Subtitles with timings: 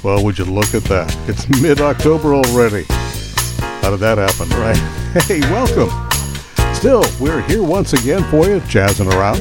[0.03, 1.15] Well, would you look at that?
[1.29, 2.87] It's mid October already.
[2.89, 4.79] How did that happen, right?
[5.27, 6.10] Hey, welcome.
[6.81, 9.37] Still, we're here once again for you, jazzing around.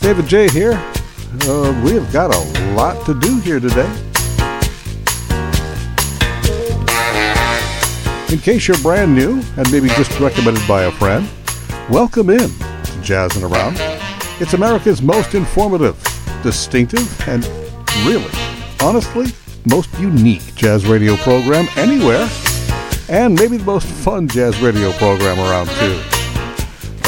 [0.00, 0.72] David Jaye here.
[1.42, 3.86] Uh, we have got a lot to do here today.
[8.32, 11.28] In case you're brand new and maybe just recommended by a friend,
[11.88, 13.76] welcome in to Jazzing Around.
[14.40, 15.96] It's America's most informative,
[16.42, 17.46] distinctive, and
[18.04, 18.32] really,
[18.82, 19.26] honestly,
[19.70, 22.28] most unique jazz radio program anywhere,
[23.08, 26.17] and maybe the most fun jazz radio program around too.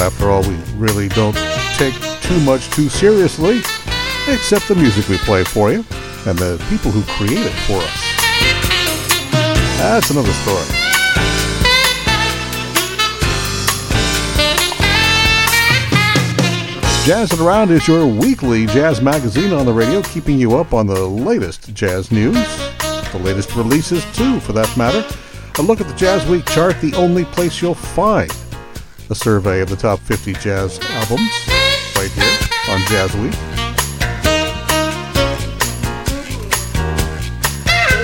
[0.00, 1.36] After all, we really don't
[1.74, 3.58] take too much too seriously,
[4.28, 5.84] except the music we play for you
[6.26, 8.00] and the people who create it for us.
[9.76, 10.64] That's another story.
[17.04, 21.00] Jazzing Around is your weekly jazz magazine on the radio, keeping you up on the
[21.00, 22.36] latest jazz news,
[23.12, 25.04] the latest releases too, for that matter.
[25.58, 28.32] A look at the Jazz Week chart, the only place you'll find
[29.10, 31.30] a survey of the top 50 jazz albums,
[31.96, 32.38] right here
[32.70, 33.34] on Jazz Week.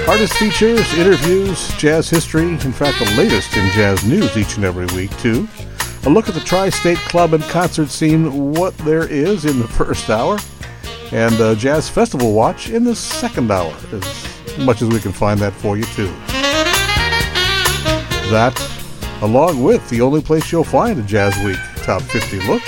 [0.08, 4.86] Artist features, interviews, jazz history, in fact, the latest in jazz news each and every
[4.96, 5.48] week, too.
[6.06, 9.68] A look at the tri state club and concert scene, what there is in the
[9.78, 10.38] first hour,
[11.12, 15.38] and a Jazz Festival Watch in the second hour, as much as we can find
[15.38, 16.12] that for you, too.
[18.30, 18.54] That,
[19.22, 22.62] along with the only place you'll find a Jazz Week Top 50 look,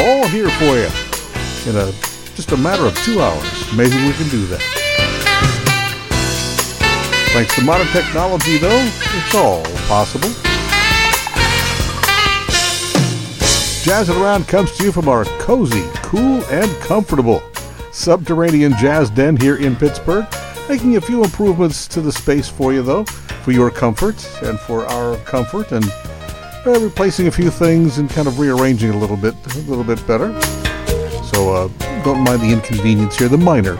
[0.00, 0.90] all here for you
[1.70, 1.92] in a
[2.34, 3.72] just a matter of two hours.
[3.72, 4.60] Amazing we can do that.
[7.32, 10.28] Thanks to modern technology, though, it's all possible.
[13.84, 17.42] Jazzing Around comes to you from our cozy, cool, and comfortable
[17.94, 20.26] subterranean jazz den here in Pittsburgh,
[20.68, 24.86] making a few improvements to the space for you, though, for your comfort and for
[24.86, 25.84] our comfort, and
[26.66, 30.04] uh, replacing a few things and kind of rearranging a little bit, a little bit
[30.06, 30.40] better.
[31.32, 31.68] So uh,
[32.02, 33.76] don't mind the inconvenience here, the minor,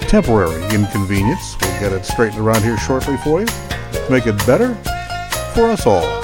[0.00, 1.56] temporary inconvenience.
[1.60, 4.74] We'll get it straightened around here shortly for you to make it better
[5.54, 6.22] for us all.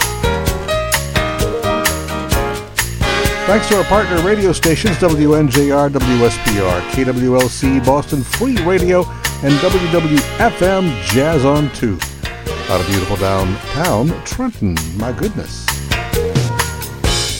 [3.46, 9.04] Thanks to our partner radio stations WNJR, WSPR, KWLC, Boston Free Radio,
[9.40, 11.96] and WWFM Jazz on 2.
[12.70, 15.64] Out of beautiful downtown Trenton, my goodness.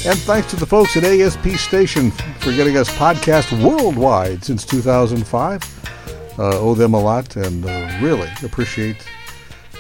[0.07, 6.39] And thanks to the folks at ASP Station for getting us podcast worldwide since 2005.
[6.39, 9.05] Uh, owe them a lot and uh, really appreciate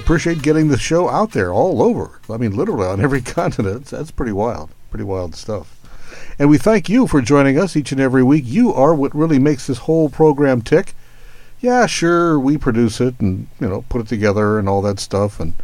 [0.01, 2.21] appreciate getting the show out there all over.
[2.29, 3.87] I mean, literally on every continent.
[3.87, 4.71] That's pretty wild.
[4.91, 5.75] Pretty wild stuff.
[6.37, 8.43] And we thank you for joining us each and every week.
[8.45, 10.95] You are what really makes this whole program tick.
[11.61, 15.41] Yeah, sure, we produce it and, you know, put it together and all that stuff
[15.41, 15.55] and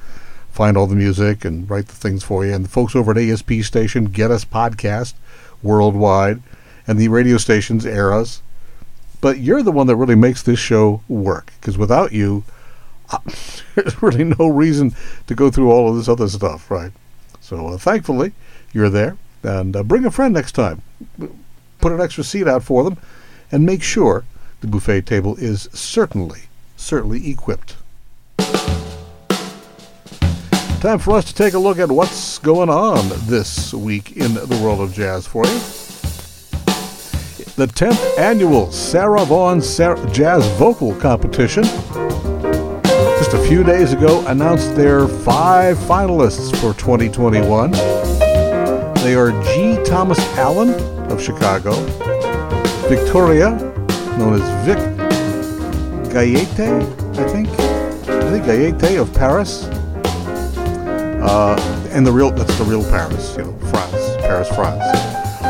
[0.50, 2.52] find all the music and write the things for you.
[2.52, 5.14] And the folks over at ASP Station get us podcast
[5.62, 6.42] worldwide
[6.86, 8.42] and the radio stations air us.
[9.20, 12.44] But you're the one that really makes this show work because without you,
[13.10, 13.18] uh,
[13.74, 14.94] there's really no reason
[15.28, 16.92] to go through all of this other stuff, right?
[17.40, 18.32] So uh, thankfully,
[18.72, 19.16] you're there.
[19.42, 20.82] And uh, bring a friend next time.
[21.80, 22.96] Put an extra seat out for them
[23.52, 24.24] and make sure
[24.64, 26.44] the buffet table is certainly,
[26.74, 27.76] certainly equipped.
[30.80, 34.58] Time for us to take a look at what's going on this week in the
[34.62, 35.58] world of jazz for you.
[37.56, 45.06] The 10th annual Sarah Vaughan Jazz Vocal Competition just a few days ago announced their
[45.06, 47.70] five finalists for 2021.
[49.02, 49.78] They are G.
[49.84, 50.70] Thomas Allen
[51.12, 51.74] of Chicago,
[52.88, 53.73] Victoria,
[54.18, 54.78] known as Vic
[56.12, 57.48] Gayete, I think.
[58.08, 59.64] I think Gayete of Paris.
[61.24, 61.56] Uh,
[61.90, 64.82] and the real, that's the real Paris, you know, France, Paris, France.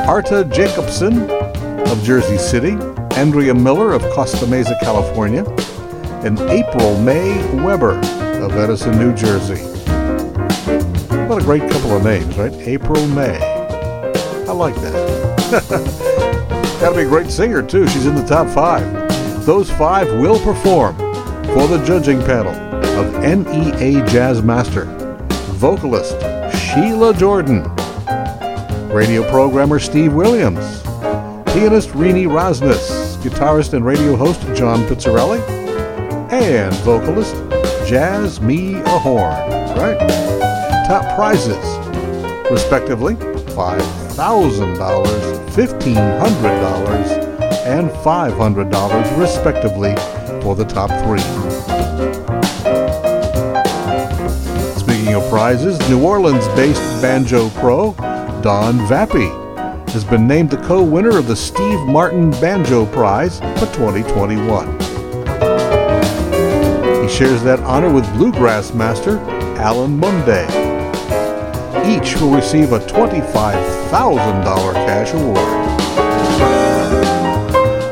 [0.08, 1.30] Arta Jacobson
[1.88, 2.72] of Jersey City,
[3.18, 5.44] Andrea Miller of Costa Mesa, California,
[6.24, 7.98] and April May Weber
[8.42, 9.62] of Edison, New Jersey.
[11.26, 12.52] What a great couple of names, right?
[12.52, 13.38] April May.
[14.46, 16.30] I like that.
[16.84, 17.88] Gotta be a great singer, too.
[17.88, 18.84] She's in the top five.
[19.46, 20.94] Those five will perform
[21.54, 22.52] for the judging panel
[23.00, 24.84] of NEA Jazz Master,
[25.54, 26.20] vocalist
[26.54, 27.62] Sheila Jordan.
[28.92, 30.82] radio programmer Steve Williams,
[31.54, 35.40] pianist Renee Rosnes, guitarist and radio host John Pizzarelli,
[36.30, 37.34] and vocalist
[37.88, 39.32] Jazzmeia Horn,
[39.78, 39.98] right?
[40.86, 41.56] Top prizes,
[42.50, 43.14] respectively,
[44.14, 44.78] $5,000,
[45.50, 49.96] $1,500, and $500, respectively,
[50.40, 51.18] for the top three.
[54.78, 57.92] Speaking of prizes, New Orleans based banjo pro
[58.40, 59.32] Don Vappie
[59.90, 64.68] has been named the co winner of the Steve Martin Banjo Prize for 2021.
[67.02, 69.18] He shares that honor with bluegrass master
[69.58, 70.48] Alan Munde.
[71.84, 73.73] Each will receive a $25,000
[74.74, 75.38] cash award.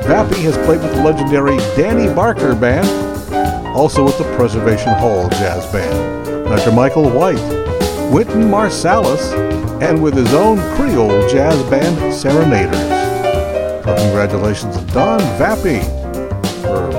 [0.04, 2.88] Vappie has played with the legendary Danny Barker Band,
[3.76, 6.72] also with the Preservation Hall Jazz Band, Dr.
[6.72, 7.38] Michael White,
[8.12, 9.32] Wynton Marsalis,
[9.80, 12.76] and with his own Creole jazz band, Serenaders.
[13.84, 15.84] So congratulations to Don Vappie
[16.62, 16.90] for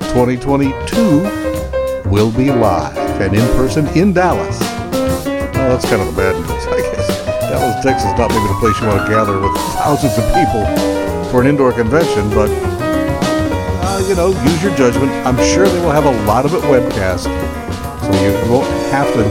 [0.09, 4.57] 2022, will be live and in person in Dallas.
[4.59, 7.07] Oh, that's kind of the bad news, I guess.
[7.41, 10.92] Dallas, Texas, not maybe the place you want to gather with thousands of people
[11.33, 15.11] for an indoor convention, but uh, you know, use your judgment.
[15.25, 17.31] I'm sure they will have a lot of it webcast, so
[18.21, 19.23] you won't have to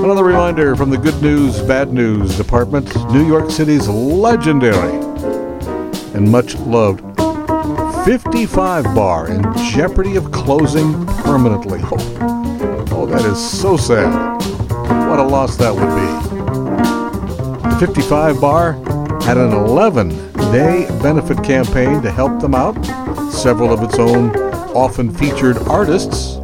[0.04, 4.92] Another reminder from the Good News, Bad News Department New York City's legendary
[6.14, 7.00] and much loved
[8.04, 11.80] 55 bar in jeopardy of closing permanently.
[11.84, 14.10] Oh, oh, that is so sad.
[15.08, 16.31] What a loss that would be.
[17.82, 18.72] The 55 bar
[19.22, 20.10] had an 11
[20.52, 22.80] day benefit campaign to help them out.
[23.32, 24.30] Several of its own
[24.72, 26.38] often featured artists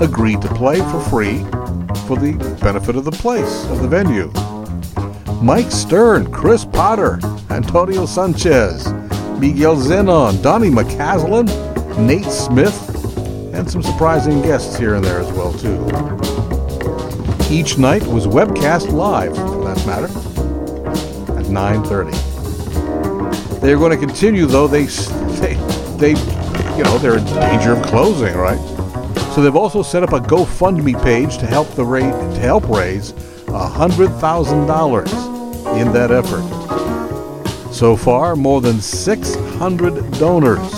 [0.00, 1.38] agreed to play for free
[2.06, 4.30] for the benefit of the place, of the venue.
[5.42, 7.18] Mike Stern, Chris Potter,
[7.50, 8.86] Antonio Sanchez,
[9.40, 11.48] Miguel Zenon, Donny McCaslin,
[11.98, 15.74] Nate Smith, and some surprising guests here and there as well too.
[17.52, 20.23] Each night was webcast live, for that matter, at
[21.54, 23.60] 9:30.
[23.60, 24.66] They're going to continue, though.
[24.66, 25.54] They, they,
[25.98, 26.10] they,
[26.76, 28.58] you know, they're in danger of closing, right?
[29.34, 33.14] So they've also set up a GoFundMe page to help the rate to help raise
[33.48, 35.12] hundred thousand dollars
[35.78, 36.42] in that effort.
[37.72, 40.72] So far, more than 600 donors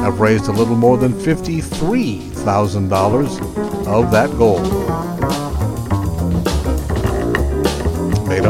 [0.00, 4.60] have raised a little more than $53,000 of that goal.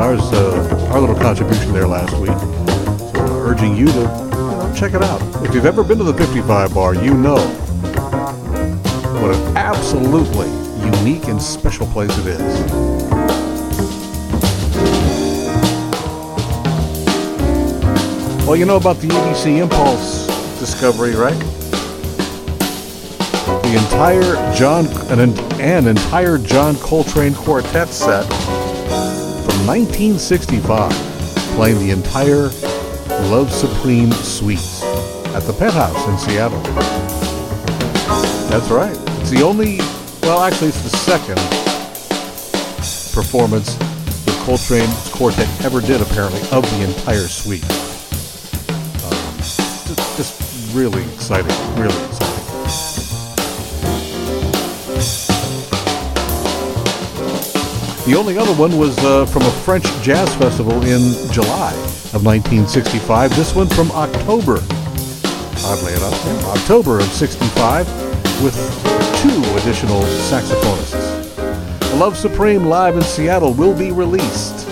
[0.01, 2.31] Ours, uh, our little contribution there last week.
[3.15, 5.21] So urging you to you know, check it out.
[5.45, 7.37] If you've ever been to the 55 bar, you know
[9.21, 10.49] what an absolutely
[10.87, 12.71] unique and special place it is.
[18.47, 20.27] Well, you know about the EDC Impulse
[20.59, 21.39] discovery, right?
[23.63, 28.27] The entire John an, an entire John Coltrane quartet set
[29.71, 30.91] 1965,
[31.55, 32.49] playing the entire
[33.31, 34.59] Love Supreme suite
[35.33, 36.61] at the Penthouse in Seattle.
[38.51, 38.97] That's right.
[39.21, 39.79] It's the only,
[40.23, 41.37] well, actually, it's the second
[43.15, 43.77] performance
[44.25, 47.63] the Coltrane quartet ever did, apparently, of the entire suite.
[49.05, 52.30] Um, just, just really exciting, really exciting.
[58.07, 61.71] The only other one was uh, from a French jazz festival in July
[62.15, 63.37] of 1965.
[63.37, 64.55] This one from October,
[65.67, 67.87] oddly enough, October of 65,
[68.43, 68.55] with
[69.21, 72.01] two additional saxophonists.
[72.01, 74.67] Love Supreme live in Seattle will be released.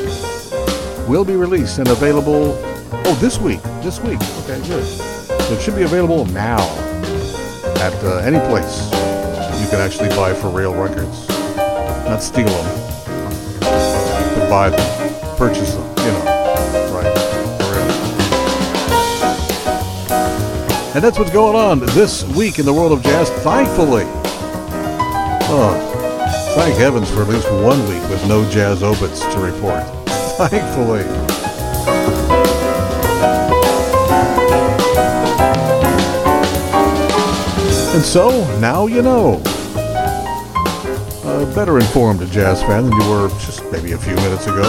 [1.07, 2.59] Will be released and available.
[3.05, 3.63] Oh, this week.
[3.83, 4.21] This week.
[4.45, 4.87] Okay, good.
[4.87, 6.67] So it should be available now
[7.77, 8.87] at uh, any place
[9.61, 11.29] you can actually buy for real records.
[12.09, 12.78] Not steal them
[14.49, 16.25] buy them, purchase them, you know,
[16.95, 17.13] right,
[17.59, 17.91] for real.
[20.95, 24.05] And that's what's going on this week in the world of jazz, thankfully.
[25.51, 29.85] Oh, thank heavens for at least one week with no jazz obits to report.
[30.39, 31.03] Thankfully.
[37.95, 39.43] And so, now you know
[41.59, 44.63] better informed a jazz fan than you were just maybe a few minutes ago.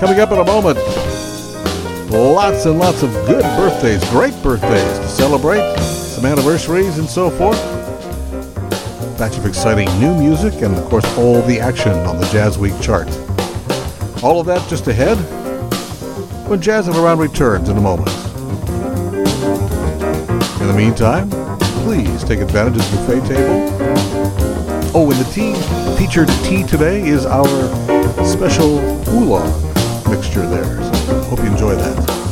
[0.00, 0.78] Coming up in a moment,
[2.08, 7.62] lots and lots of good birthdays, great birthdays to celebrate, some anniversaries and so forth.
[7.62, 12.56] A batch of exciting new music and, of course, all the action on the Jazz
[12.56, 13.08] Week chart.
[14.24, 15.18] All of that just ahead
[16.48, 18.08] when Jazz of Around returns in a moment.
[20.62, 21.28] In the meantime,
[21.84, 24.11] please take advantage of the buffet table
[24.94, 25.54] Oh, and the tea,
[25.96, 27.46] featured tea today is our
[28.26, 29.50] special oolong
[30.10, 30.82] mixture there.
[30.92, 32.22] So hope you enjoy that.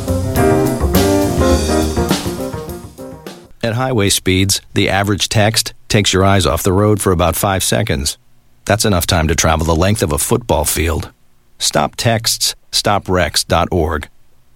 [3.63, 7.63] At highway speeds, the average text takes your eyes off the road for about five
[7.63, 8.19] seconds.
[8.65, 11.11] That's enough time to travel the length of a football field.
[11.57, 14.07] Stop texts, stoprex.org.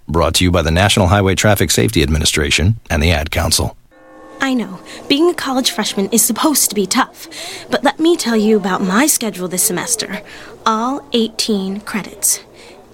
[0.07, 3.75] Brought to you by the National Highway Traffic Safety Administration and the Ad Council.
[4.41, 7.27] I know, being a college freshman is supposed to be tough,
[7.69, 10.21] but let me tell you about my schedule this semester.
[10.65, 12.41] All 18 credits.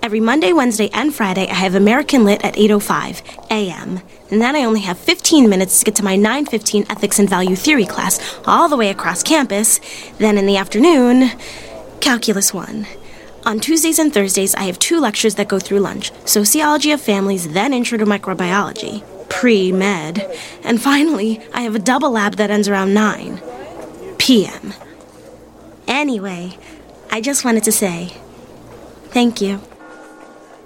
[0.03, 3.21] Every Monday, Wednesday, and Friday, I have American Lit at 8:05
[3.51, 4.01] a.m.
[4.31, 7.55] And then I only have 15 minutes to get to my 9:15 Ethics and Value
[7.55, 9.79] Theory class, all the way across campus.
[10.17, 11.31] Then in the afternoon,
[11.99, 12.87] Calculus 1.
[13.45, 17.49] On Tuesdays and Thursdays, I have two lectures that go through lunch Sociology of Families,
[17.49, 20.29] then Intro to Microbiology pre med.
[20.63, 23.41] And finally, I have a double lab that ends around 9
[24.17, 24.73] p.m.
[25.87, 26.57] Anyway,
[27.09, 28.13] I just wanted to say
[29.09, 29.59] thank you.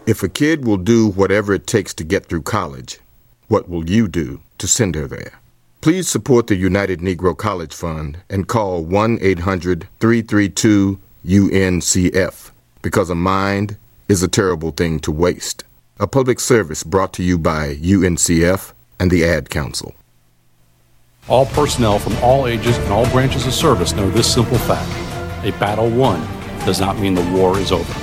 [0.05, 2.99] If a kid will do whatever it takes to get through college,
[3.47, 5.39] what will you do to send her there?
[5.81, 13.15] Please support the United Negro College Fund and call 1 800 332 UNCF because a
[13.15, 15.63] mind is a terrible thing to waste.
[15.97, 19.95] A public service brought to you by UNCF and the Ad Council.
[21.29, 24.91] All personnel from all ages and all branches of service know this simple fact
[25.45, 26.19] a battle won
[26.65, 27.93] does not mean the war is over.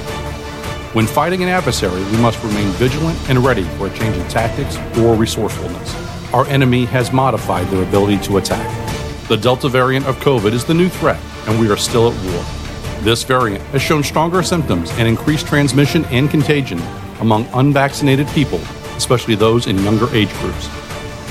[0.94, 4.78] When fighting an adversary, we must remain vigilant and ready for a change in tactics
[4.96, 6.32] or resourcefulness.
[6.32, 9.28] Our enemy has modified their ability to attack.
[9.28, 12.42] The Delta variant of COVID is the new threat, and we are still at war.
[13.02, 16.80] This variant has shown stronger symptoms and increased transmission and contagion
[17.23, 18.59] among unvaccinated people,
[18.97, 20.67] especially those in younger age groups.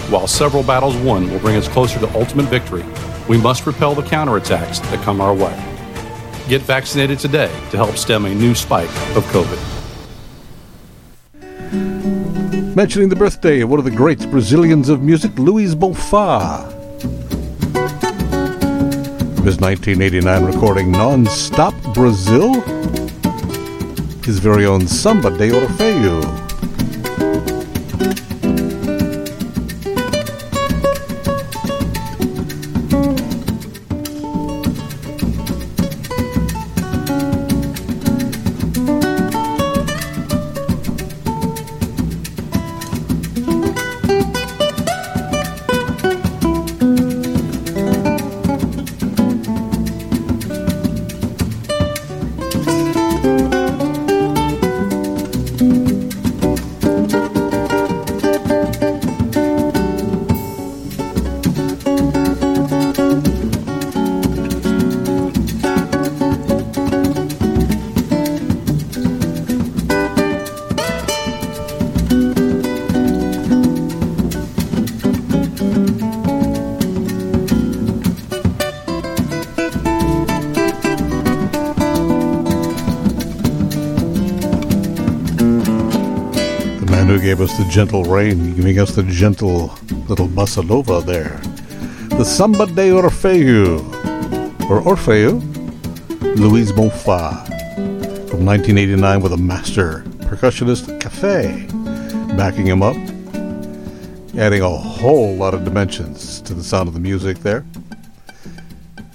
[0.09, 2.83] While several battles won will bring us closer to ultimate victory,
[3.27, 5.53] we must repel the counterattacks that come our way.
[6.47, 9.59] Get vaccinated today to help stem a new spike of COVID.
[12.73, 16.71] Mentioning the birthday of one of the great Brazilians of music, Luiz Bonfá.
[19.43, 22.61] His 1989 recording Non Stop Brazil
[24.25, 26.21] his very own Samba de Orfeu.
[87.31, 89.67] Gave us the gentle rain, giving us the gentle
[90.09, 91.39] little bossa nova there.
[92.17, 93.79] The Samba de Orfeu,
[94.69, 95.39] or Orfeu,
[96.35, 97.47] Luiz Bonfá,
[98.29, 101.67] from 1989 with a master percussionist Cafe
[102.35, 102.97] backing him up,
[104.37, 107.65] adding a whole lot of dimensions to the sound of the music there.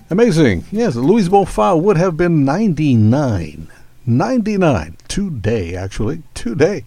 [0.09, 0.65] Amazing.
[0.73, 3.69] Yes, Luiz Bonfá would have been 99.
[4.07, 6.23] 99 today, actually.
[6.33, 6.87] Today.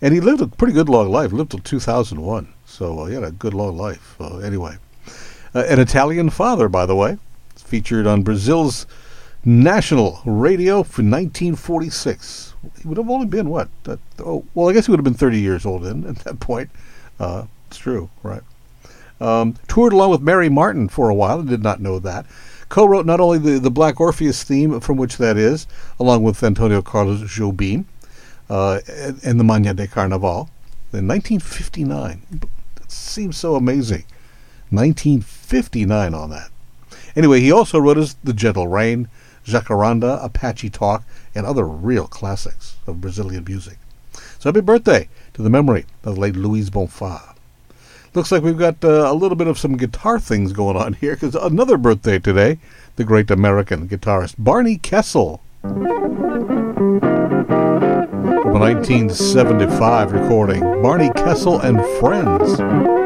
[0.00, 2.52] And he lived a pretty good long life, lived till 2001.
[2.66, 4.16] So uh, he had a good long life.
[4.20, 4.76] Uh, anyway,
[5.54, 7.18] uh, an Italian father, by the way,
[7.56, 8.86] featured on Brazil's
[9.44, 12.54] national radio for 1946.
[12.82, 13.68] He would have only been what?
[14.18, 16.70] oh, well, I guess he would have been 30 years old then at that point.
[17.18, 18.42] Uh, it's true, right?
[19.20, 21.40] Um, toured along with Mary Martin for a while.
[21.40, 22.26] I did not know that.
[22.68, 25.66] Co-wrote not only the, the Black Orpheus theme, from which that is,
[26.00, 27.84] along with Antonio Carlos Jobim,
[28.48, 28.80] uh,
[29.24, 30.48] and the Manhã de Carnaval
[30.92, 32.22] in 1959.
[32.82, 34.04] It seems so amazing.
[34.70, 36.50] 1959 on that.
[37.14, 39.08] Anyway, he also wrote us The Gentle Rain,
[39.44, 43.78] Jacaranda, Apache Talk, and other real classics of Brazilian music.
[44.38, 47.34] So happy birthday to the memory of the late Luiz Bonfá.
[48.14, 51.14] Looks like we've got uh, a little bit of some guitar things going on here
[51.14, 52.58] because another birthday today,
[52.96, 55.42] the great American guitarist Barney Kessel.
[58.46, 63.05] From a 1975 recording, Barney Kessel and Friends.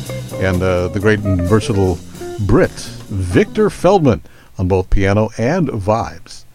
[0.41, 1.99] And uh, the great and versatile
[2.39, 4.23] Brit, Victor Feldman,
[4.57, 6.45] on both piano and vibes.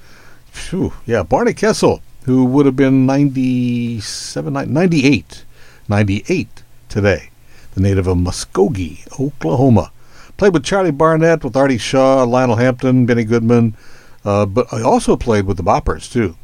[1.07, 5.45] Yeah, Barney Kessel, who would have been 97, 98,
[5.89, 7.31] 98 today,
[7.75, 9.93] the native of Muskogee, Oklahoma.
[10.37, 13.77] Played with Charlie Barnet, with Artie Shaw, Lionel Hampton, Benny Goodman,
[14.25, 16.37] uh, but I also played with the Boppers, too.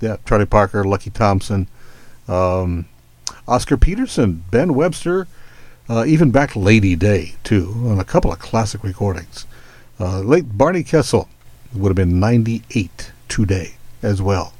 [0.00, 1.68] Yeah, Charlie Parker, Lucky Thompson,
[2.26, 2.86] um,
[3.46, 5.26] Oscar Peterson, Ben Webster,
[5.88, 9.46] uh, even back Lady Day, too, on a couple of classic recordings.
[9.98, 11.28] Uh, late Barney Kessel
[11.74, 14.52] would have been 98 today as well.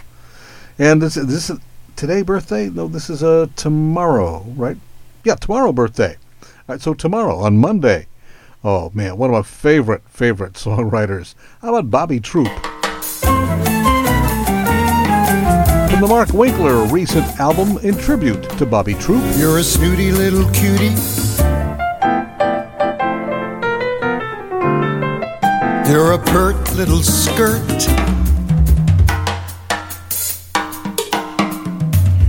[0.79, 1.59] And this, this is
[1.97, 2.69] today birthday?
[2.71, 4.77] No, this is a uh, tomorrow, right?
[5.25, 6.17] Yeah, tomorrow birthday.
[6.43, 8.07] All right, so tomorrow on Monday.
[8.64, 11.35] Oh man, one of my favorite favorite songwriters.
[11.61, 12.78] How about Bobby Troup?
[15.99, 19.21] From the Mark Winkler recent album in tribute to Bobby Troup.
[19.37, 20.95] You're a snooty little cutie.
[25.91, 27.89] You're a pert little skirt.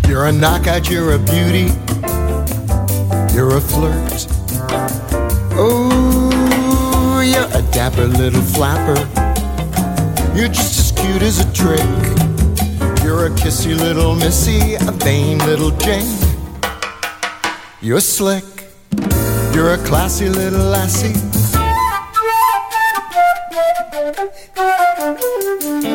[0.07, 1.71] You're a knockout, you're a beauty.
[3.35, 4.25] You're a flirt.
[5.53, 8.97] Oh, you're a dapper little flapper.
[10.35, 12.18] You're just as cute as a trick.
[13.35, 16.17] Kissy little missy, a vain little Jane.
[17.81, 18.43] You're slick,
[19.53, 21.19] you're a classy little lassie.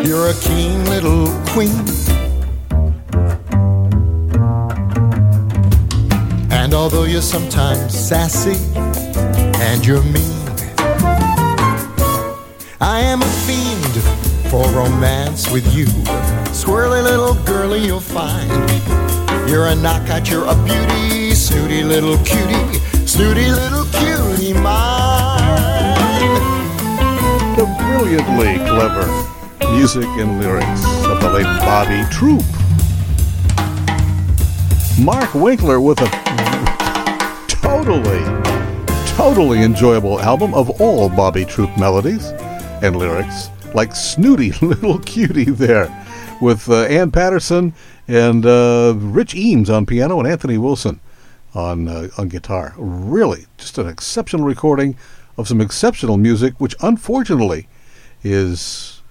[0.06, 1.84] You're a keen little queen.
[6.50, 8.58] And although you're sometimes sassy
[9.60, 10.40] and you're mean,
[12.80, 14.23] I am a fiend
[14.54, 15.86] for romance with you.
[16.54, 18.48] Swirly little girlie you'll find
[19.50, 25.98] You're a knockout, you're a beauty, snooty little cutie, snooty little cutie mine.
[27.56, 29.04] The brilliantly clever
[29.72, 32.44] music and lyrics of the late Bobby Troup.
[35.04, 36.08] Mark Winkler with a
[37.48, 38.22] totally,
[39.16, 42.28] totally enjoyable album of all Bobby Troup melodies
[42.82, 45.90] and lyrics, like Snooty Little Cutie there,
[46.40, 47.74] with uh, Ann Patterson
[48.08, 51.00] and uh, Rich Eames on piano and Anthony Wilson
[51.54, 52.74] on uh, on guitar.
[52.76, 54.96] Really, just an exceptional recording
[55.36, 57.68] of some exceptional music, which unfortunately
[58.22, 59.02] is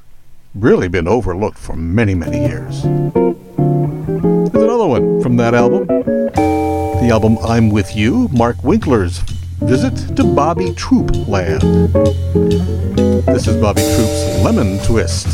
[0.55, 2.83] really been overlooked for many, many years.
[2.83, 5.87] There's another one from that album.
[5.87, 9.21] The album I'm With You, Mark Winkler's
[9.65, 11.61] visit to Bobby Troup land.
[13.25, 15.27] This is Bobby Troup's Lemon Twist.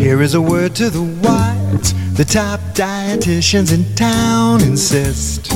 [0.00, 1.92] Here is a word to the wise.
[2.14, 5.50] The top dietitians in town insist.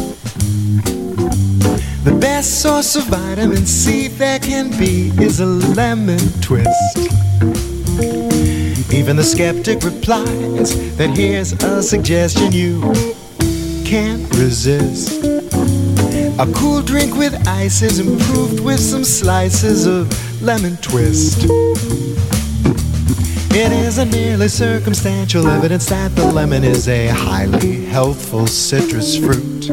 [2.04, 6.98] The best source of vitamin C there can be is a lemon twist.
[8.92, 12.80] Even the skeptic replies that here's a suggestion you
[13.84, 15.39] can't resist.
[16.40, 20.08] A cool drink with ice is improved with some slices of
[20.40, 21.44] lemon twist.
[23.52, 29.68] It isn't merely circumstantial evidence that the lemon is a highly healthful citrus fruit.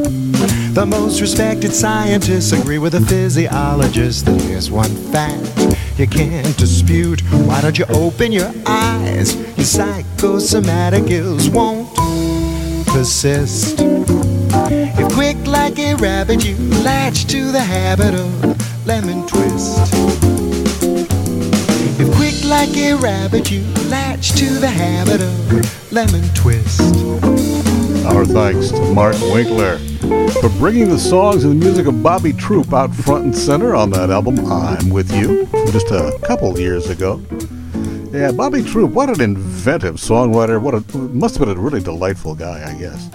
[0.74, 7.22] The most respected scientists agree with the physiologist that here's one fact you can't dispute.
[7.46, 9.34] Why don't you open your eyes?
[9.56, 11.88] Your psychosomatic ills won't
[12.88, 13.78] persist.
[15.12, 19.92] Quick like a rabbit, you latch to the habit of lemon twist.
[22.00, 26.80] If quick like a rabbit, you latch to the habit of lemon twist.
[28.06, 29.78] Our thanks to Mark Winkler
[30.40, 33.90] for bringing the songs and the music of Bobby Troup out front and center on
[33.90, 37.20] that album, I'm With You, from just a couple years ago.
[38.12, 40.60] Yeah, Bobby Troup, what an inventive songwriter.
[40.60, 43.10] What a must have been a really delightful guy, I guess.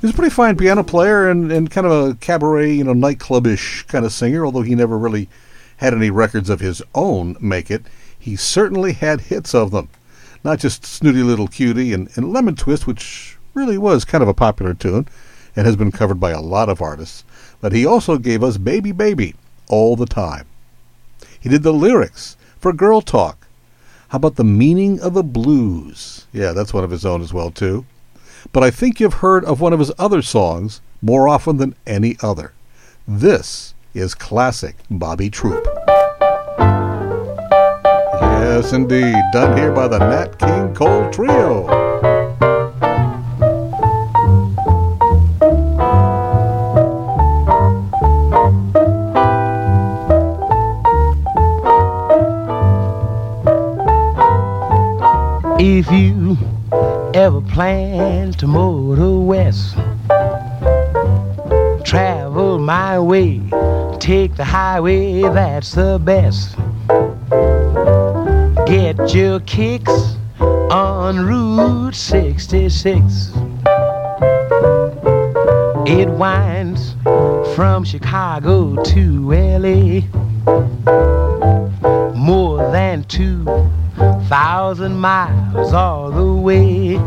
[0.00, 2.94] He was a pretty fine piano player and, and kind of a cabaret, you know,
[2.94, 5.28] nightclubish kind of singer, although he never really
[5.78, 7.84] had any records of his own make it.
[8.16, 9.88] He certainly had hits of them.
[10.44, 14.34] Not just Snooty Little Cutie and, and Lemon Twist, which really was kind of a
[14.34, 15.08] popular tune
[15.56, 17.24] and has been covered by a lot of artists,
[17.60, 19.34] but he also gave us Baby Baby
[19.68, 20.46] all the time.
[21.40, 23.48] He did the lyrics for Girl Talk.
[24.10, 26.26] How about the meaning of the blues?
[26.32, 27.84] Yeah, that's one of his own as well, too.
[28.52, 32.16] But I think you've heard of one of his other songs more often than any
[32.22, 32.52] other.
[33.06, 35.66] This is classic Bobby Troup.
[38.20, 39.16] Yes, indeed.
[39.32, 41.66] Done here by the Nat King Cole Trio.
[55.60, 56.36] If you
[57.14, 59.74] ever plan to motor west,
[61.84, 63.40] travel my way,
[63.98, 66.56] take the highway, that's the best.
[68.66, 73.32] Get your kicks on Route 66.
[75.86, 76.94] It winds
[77.54, 80.02] from Chicago to LA.
[82.14, 83.44] More than two
[84.28, 86.98] thousand miles all the way.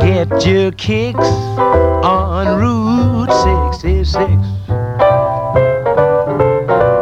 [0.00, 3.32] Get your kicks on Route
[3.82, 4.18] 66.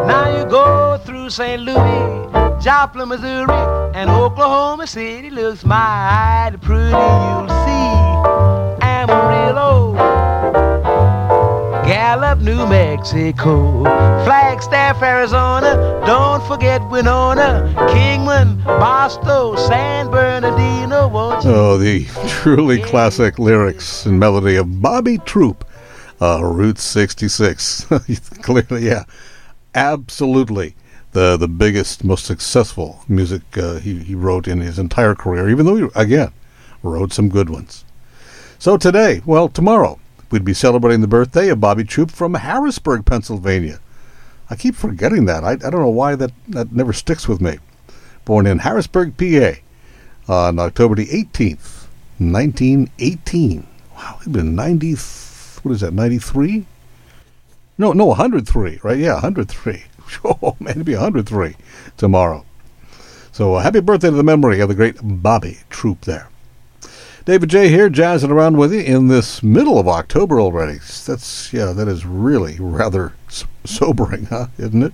[0.06, 1.62] Now you go through St.
[1.62, 3.54] Louis, Joplin, Missouri,
[3.94, 6.90] and Oklahoma City looks mighty pretty.
[6.90, 7.59] You'll
[12.10, 13.84] Gallup, New Mexico,
[14.24, 16.02] Flagstaff, Arizona.
[16.04, 21.06] Don't forget Winona, Kingman, Barstow, San Bernardino.
[21.06, 21.50] Won't you?
[21.52, 25.64] Oh, the truly classic lyrics and melody of Bobby Troup,
[26.20, 27.84] uh, Route 66.
[28.42, 29.04] Clearly, yeah,
[29.76, 30.74] absolutely
[31.12, 35.64] the the biggest, most successful music uh, he, he wrote in his entire career, even
[35.64, 36.32] though he, again,
[36.82, 37.84] wrote some good ones.
[38.58, 43.80] So today, well, tomorrow, we'd be celebrating the birthday of Bobby Troup from Harrisburg, Pennsylvania.
[44.48, 45.44] I keep forgetting that.
[45.44, 47.58] I, I don't know why that, that never sticks with me.
[48.24, 49.60] Born in Harrisburg, PA,
[50.32, 51.86] on October the 18th,
[52.18, 53.66] 1918.
[53.94, 54.90] Wow, he'd been 90,
[55.62, 56.66] what is that, 93?
[57.78, 58.98] No, no, 103, right?
[58.98, 59.84] Yeah, 103.
[60.24, 61.54] Oh, man, it'd be 103
[61.96, 62.44] tomorrow.
[63.30, 66.28] So uh, happy birthday to the memory of the great Bobby Troup there.
[67.30, 70.80] David Jaye here, jazzing around with you in this middle of October already.
[71.06, 73.12] That's yeah, that is really rather
[73.62, 74.48] sobering, huh?
[74.58, 74.92] Isn't it?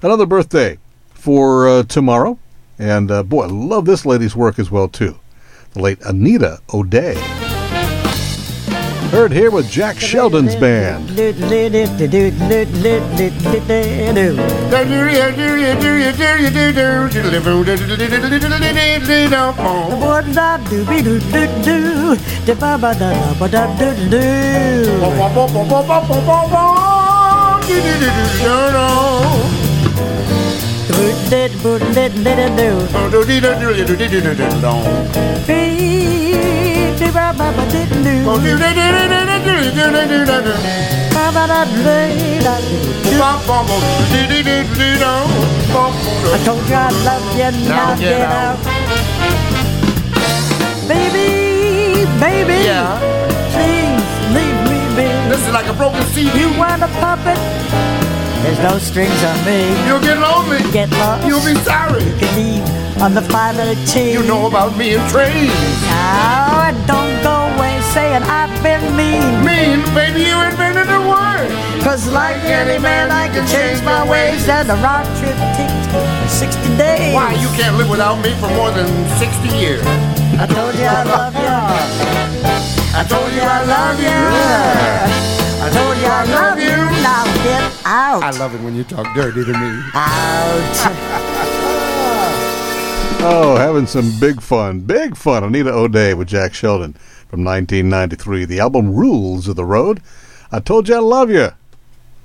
[0.00, 0.78] Another birthday
[1.10, 2.38] for uh, tomorrow,
[2.78, 5.20] and uh, boy, I love this lady's work as well too.
[5.72, 7.47] The late Anita O'Day.
[9.10, 11.08] Heard here with Jack Sheldon's band.
[46.30, 48.58] I told you I love you, now get out.
[50.86, 52.98] Baby, baby, Yeah.
[53.52, 55.08] please leave me be.
[55.30, 56.38] This is like a broken CD.
[56.38, 57.38] You want a puppet?
[58.42, 59.72] There's no strings on me.
[59.86, 60.58] You'll get lonely.
[60.72, 61.26] Get lost.
[61.26, 62.04] You'll be sorry.
[62.04, 64.12] You can leave on the 518.
[64.12, 65.54] You know about me and trains.
[65.86, 69.22] Now, I don't go away saying I've been mean.
[69.46, 71.50] Mean, baby, you invented the word.
[71.82, 74.48] Cause like any man, I can change my ways.
[74.48, 77.14] And the round trip takes 60 days.
[77.14, 79.82] Why, you can't live without me for more than 60 years.
[80.38, 81.54] I told you I love you.
[82.98, 84.20] I told you I love you.
[85.60, 86.78] I told you I love you.
[87.02, 88.22] Now get out.
[88.22, 89.82] I love it when you talk dirty to me.
[89.94, 91.24] out.
[93.20, 94.80] Oh, having some big fun.
[94.80, 95.42] Big fun.
[95.42, 96.92] Anita O'Day with Jack Sheldon
[97.28, 98.44] from 1993.
[98.44, 100.00] The album Rules of the Road.
[100.52, 101.48] I told you I love you.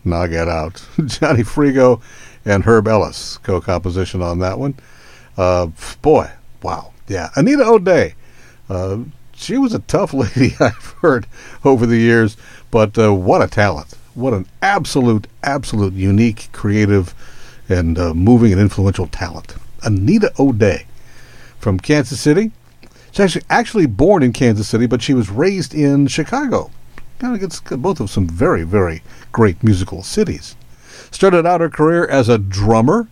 [0.06, 0.86] Now get out.
[1.06, 2.00] Johnny Frigo
[2.46, 4.76] and Herb Ellis co composition on that one.
[5.36, 5.68] Uh,
[6.04, 6.30] boy,
[6.62, 6.94] wow.
[7.08, 7.30] Yeah.
[7.36, 8.14] Anita O'Day.
[8.70, 9.00] Uh,
[9.34, 11.26] she was a tough lady, I've heard
[11.66, 12.38] over the years,
[12.70, 13.96] but uh, what a talent.
[14.14, 17.16] What an absolute, absolute unique, creative,
[17.68, 19.56] and uh, moving and influential talent.
[19.84, 20.86] Anita O'Day
[21.60, 22.52] from Kansas City.
[23.12, 26.72] She's actually, actually born in Kansas City, but she was raised in Chicago.
[27.20, 30.56] Kind of gets both of some very, very great musical cities.
[31.12, 33.08] Started out her career as a drummer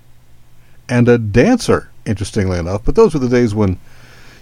[0.89, 2.83] and a dancer, interestingly enough.
[2.83, 3.79] But those were the days when,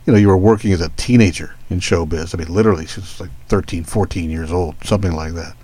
[0.06, 2.34] you know, you were working as a teenager in showbiz.
[2.34, 5.56] I mean, literally, she was like 13, 14 years old, something like that.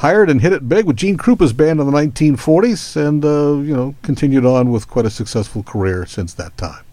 [0.00, 3.76] Hired and hit it big with Gene Krupa's band in the 1940s, and uh, you
[3.76, 6.86] know continued on with quite a successful career since that time.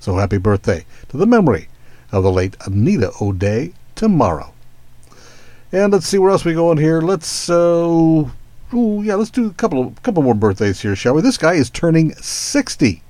[0.00, 1.68] So happy birthday to the memory
[2.10, 4.54] of the late Anita O'Day tomorrow.
[5.72, 7.02] And let's see where else we go in here.
[7.02, 7.54] Let's uh,
[8.72, 11.20] ooh, yeah, let's do a couple of couple more birthdays here, shall we?
[11.20, 13.02] This guy is turning 60.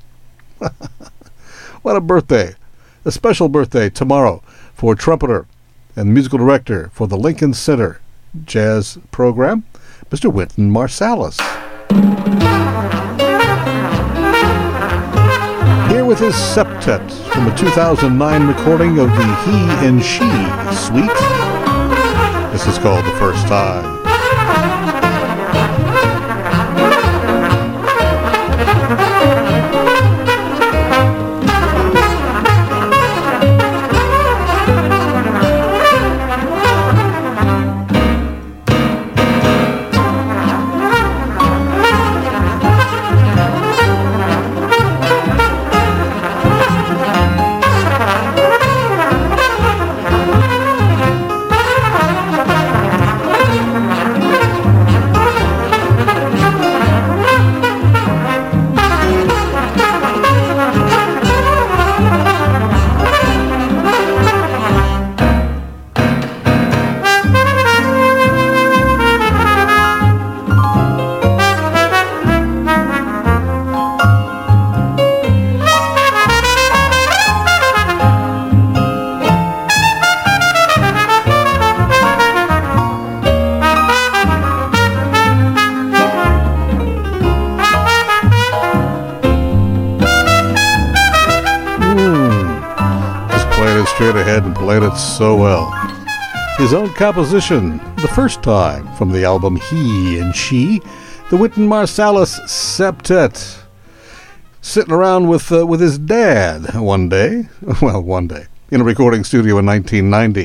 [1.82, 2.56] what a birthday!
[3.04, 4.42] A special birthday tomorrow
[4.74, 5.46] for trumpeter
[5.94, 8.00] and musical director for the Lincoln Center
[8.44, 9.64] Jazz Program,
[10.10, 10.32] Mr.
[10.32, 11.38] Wynton Marsalis.
[15.90, 20.28] Here with his septet from a 2009 recording of the He and She
[20.74, 21.18] Suite.
[22.52, 23.97] This is called The First Time.
[95.18, 95.72] So well.
[96.58, 100.80] His own composition, the first time from the album He and She,
[101.28, 103.62] the Wynton Marsalis Septet.
[104.60, 107.48] Sitting around with uh, with his dad one day,
[107.82, 110.44] well, one day, in a recording studio in 1990.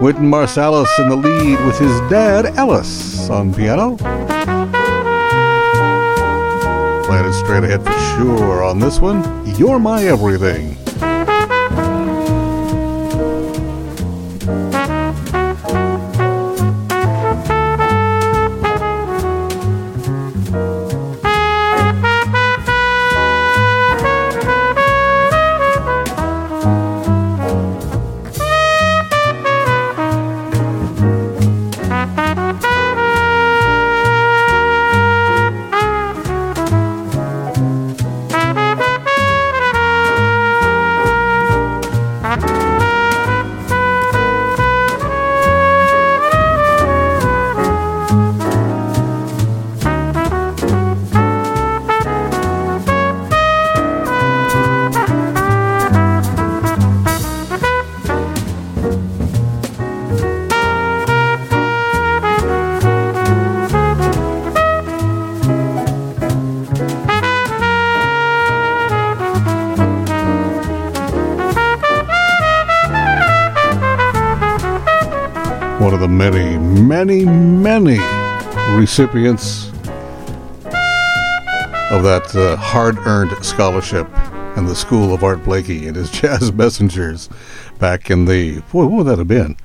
[0.00, 3.96] Wynton Marsalis in the lead with his dad Ellis on piano.
[7.10, 9.44] It straight ahead for sure on this one.
[9.56, 10.78] You're my everything.
[77.04, 77.98] Many, many,
[78.76, 79.68] recipients
[81.92, 84.08] of that uh, hard earned scholarship
[84.56, 87.28] in the School of Art Blakey and his Jazz Messengers
[87.78, 89.56] back in the, boy, what would that have been?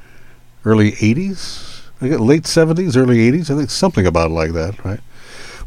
[0.63, 1.87] Early 80s?
[2.01, 3.49] I get late 70s, early 80s?
[3.49, 4.99] I think something about like that, right?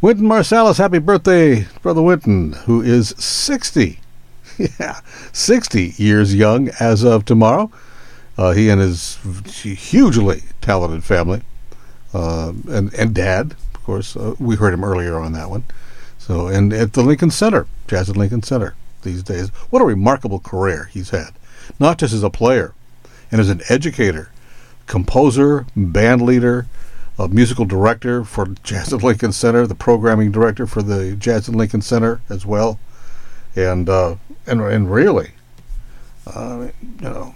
[0.01, 3.99] Wynton Marsalis, happy birthday, Brother Wynton, who is 60.
[4.79, 5.01] yeah,
[5.33, 7.73] 60 years young as of tomorrow.
[8.39, 9.17] Uh, he and his
[9.65, 11.43] hugely talented family,
[12.17, 14.17] uh, and and dad, of course.
[14.17, 15.65] Uh, we heard him earlier on that one.
[16.19, 19.51] So, and at the Lincoln Center, Jazz at Lincoln Center these days.
[19.71, 21.31] What a remarkable career he's had,
[21.79, 22.73] not just as a player,
[23.31, 24.31] and as an educator,
[24.87, 26.67] composer, band leader,
[27.19, 31.55] a musical director for Jazz at Lincoln Center, the programming director for the Jazz at
[31.55, 32.81] Lincoln Center as well,
[33.55, 35.33] and uh, and and really,
[36.27, 37.35] uh, you know,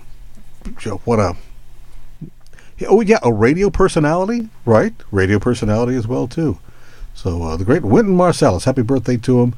[1.04, 1.36] what a
[2.88, 4.94] oh yeah, a radio personality, right?
[5.10, 6.58] Radio personality as well too.
[7.14, 9.54] So uh, the great Wynton Marsalis, happy birthday to him,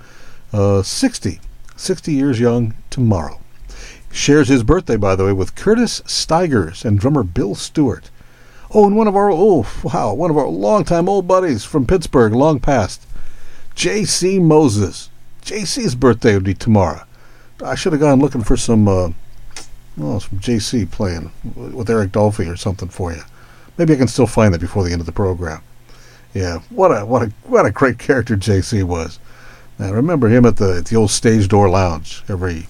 [0.52, 1.40] uh, 60,
[1.76, 3.40] 60 years young tomorrow.
[4.10, 8.10] Shares his birthday, by the way, with Curtis Stigers and drummer Bill Stewart.
[8.74, 12.32] Oh, and one of our oh wow, one of our longtime old buddies from Pittsburgh,
[12.32, 13.06] long past,
[13.74, 14.38] J.C.
[14.38, 15.10] Moses.
[15.42, 17.04] J.C.'s birthday would be tomorrow.
[17.64, 19.10] I should have gone looking for some, uh,
[19.96, 20.86] well, some J.C.
[20.86, 23.22] playing with Eric Dolphy or something for you.
[23.78, 25.62] Maybe I can still find that before the end of the program.
[26.34, 28.82] Yeah, what a what a what a great character J.C.
[28.82, 29.18] was.
[29.78, 32.68] I remember him at the at the old Stage Door Lounge every.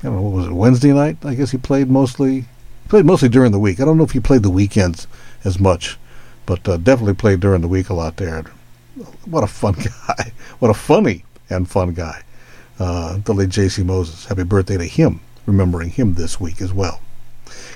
[0.00, 1.18] I don't know what was it Wednesday night.
[1.24, 2.46] I guess he played mostly
[2.88, 3.80] played mostly during the week.
[3.80, 5.06] I don't know if he played the weekends
[5.44, 5.98] as much,
[6.44, 8.44] but uh, definitely played during the week a lot there.
[9.24, 9.74] What a fun
[10.08, 10.32] guy!
[10.58, 12.22] What a funny and fun guy.
[12.78, 13.82] Uh, the late J.C.
[13.82, 14.26] Moses.
[14.26, 15.20] Happy birthday to him.
[15.46, 17.00] Remembering him this week as well.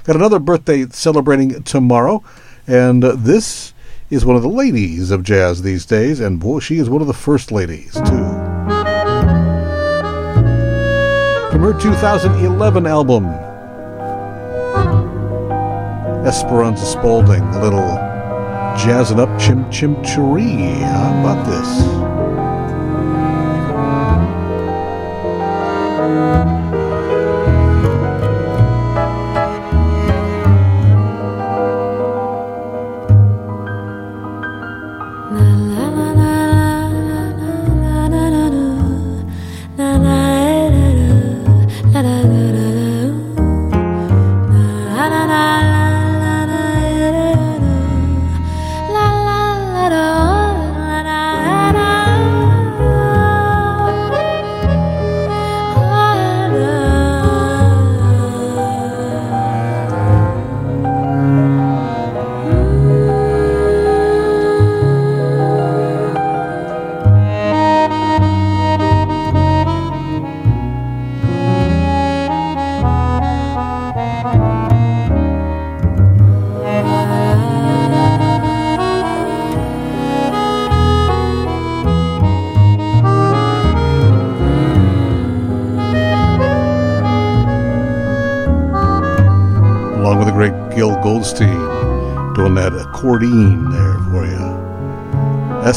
[0.05, 2.23] Got another birthday celebrating tomorrow,
[2.67, 3.73] and this
[4.09, 7.09] is one of the ladies of jazz these days, and boy, she is one of
[7.09, 8.27] the first ladies, too.
[11.51, 13.27] From her 2011 album,
[16.25, 17.89] Esperanza Spalding, a little
[18.77, 20.79] jazzing up Chim Chim Cheree.
[20.83, 22.06] How about this?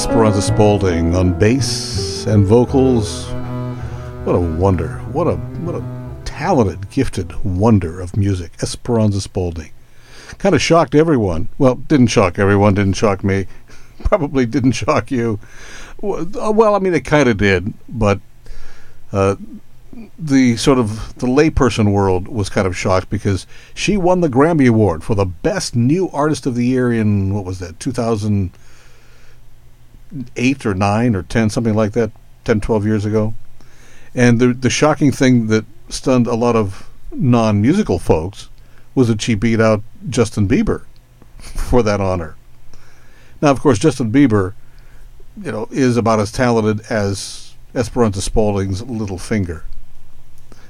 [0.10, 3.30] Esperanza Spalding on bass and vocals.
[4.26, 4.98] What a wonder.
[5.12, 5.84] What a what a
[6.26, 8.54] talented, gifted wonder of music.
[8.60, 9.70] Esperanza Spalding.
[10.40, 11.48] Kind of shocked everyone.
[11.60, 13.46] Well, didn't shock everyone, didn't shock me.
[14.04, 15.40] Probably didn't shock you.
[16.02, 18.20] Well, I mean, it kind of did, but
[19.14, 19.36] uh,
[20.18, 23.46] the sort of the layperson world was kind of shocked because
[23.76, 27.46] she won the Grammy Award for the best new artist of the year in what
[27.46, 27.80] was that
[30.10, 32.12] 2008 or 9 or 10 something like that
[32.46, 33.34] 10 12 years ago.
[34.16, 38.50] And the the shocking thing that stunned a lot of non-musical folks
[38.96, 40.86] was that she beat out Justin Bieber
[41.40, 42.36] for that honor.
[43.42, 44.54] Now of course Justin Bieber
[45.42, 49.64] you know is about as talented as Esperanza Spalding's little finger.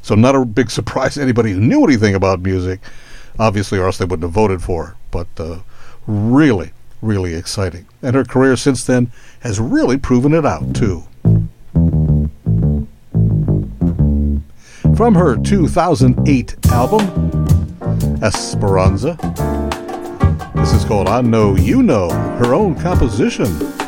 [0.02, 2.82] So not a big surprise to anybody who knew anything about music,
[3.38, 4.96] obviously, or else they wouldn't have voted for her.
[5.12, 5.60] But uh,
[6.08, 6.72] really,
[7.02, 7.86] really exciting.
[8.02, 11.04] And her career since then has really proven it out, too.
[14.96, 19.18] From her 2008 album, Esperanza,
[20.56, 23.79] this is called I Know You Know, her own composition.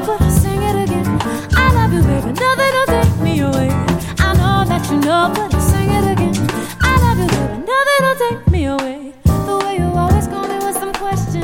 [0.00, 1.06] lover, sing it again.
[1.52, 3.70] I love you, baby, nothing will take me away.
[4.18, 6.34] I know that you know, but sing it again.
[6.80, 9.12] I love you, baby, nothing will take me away.
[9.24, 11.42] The way you always call me with some question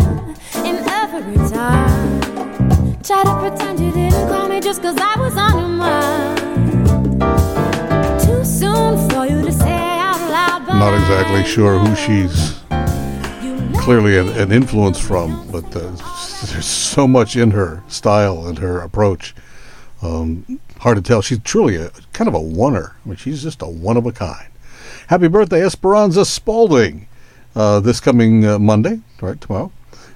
[0.69, 2.21] in every time.
[3.03, 6.39] Try to pretend you didn't call me just cause I was on your mind.
[8.25, 10.67] Too soon for you to say out loud.
[10.69, 12.55] Not exactly sure who she's
[13.83, 15.65] clearly an, an influence from, but.
[15.75, 16.14] Uh,
[16.55, 19.35] there's so much in her style and her approach.
[20.03, 21.21] Um, hard to tell.
[21.21, 22.93] She's truly a kind of a oneer.
[23.05, 24.47] I mean, she's just a one of a kind.
[25.09, 27.09] Happy birthday, Esperanza Spalding.
[27.57, 29.73] Uh, this coming uh, Monday, right tomorrow,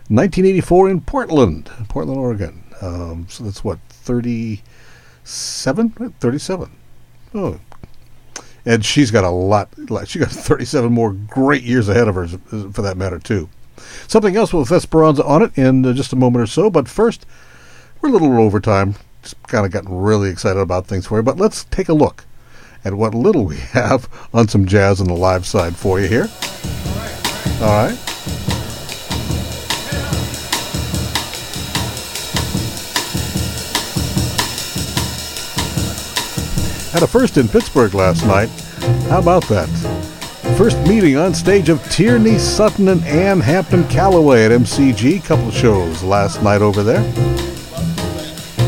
[0.08, 2.62] 1984 in Portland, Portland, Oregon.
[2.80, 6.70] Um, so that's what 37, 37.
[7.34, 7.60] Oh,
[8.64, 9.68] and she's got a lot.
[10.06, 13.48] She got 37 more great years ahead of her, for that matter, too.
[14.06, 16.70] Something else with Esperanza on it in uh, just a moment or so.
[16.70, 17.26] But first,
[18.00, 18.94] we're a little over time.
[19.22, 21.22] Just kind of gotten really excited about things for you.
[21.22, 22.24] But let's take a look
[22.84, 26.28] at what little we have on some jazz on the live side for you here.
[27.60, 27.98] All right.
[36.92, 38.48] Had a first in Pittsburgh last night.
[39.10, 39.97] How about that?
[40.58, 45.22] First meeting on stage of Tierney Sutton and Ann Hampton Callaway at MCG.
[45.22, 47.00] Couple shows last night over there.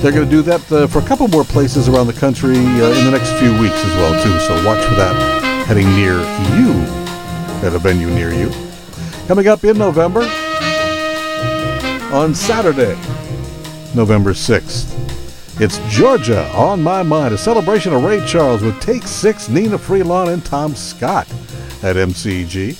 [0.01, 2.93] They're going to do that uh, for a couple more places around the country uh,
[2.93, 4.39] in the next few weeks as well too.
[4.39, 6.21] So watch for that heading near
[6.55, 6.71] you
[7.67, 8.53] at a venue near you.
[9.27, 10.21] Coming up in November
[12.15, 12.95] on Saturday,
[13.97, 15.61] November 6th.
[15.61, 20.33] It's Georgia on my mind, a celebration of Ray Charles with Take Six, Nnenna Freelon,
[20.33, 21.27] and Tom Scott
[21.83, 22.77] at MCG.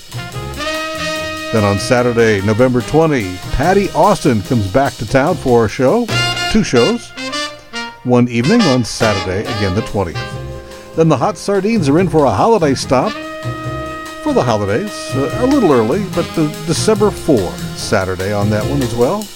[1.53, 6.07] Then on Saturday, November 20, Patti Austin comes back to town for a show,
[6.53, 7.11] two shows,
[8.05, 10.95] one evening on Saturday, again the 20th.
[10.95, 13.13] Then the Hot Sardines are in for a holiday stop
[14.23, 17.39] for the holidays, uh, a little early, but the December 4,
[17.75, 19.27] Saturday on that one as well.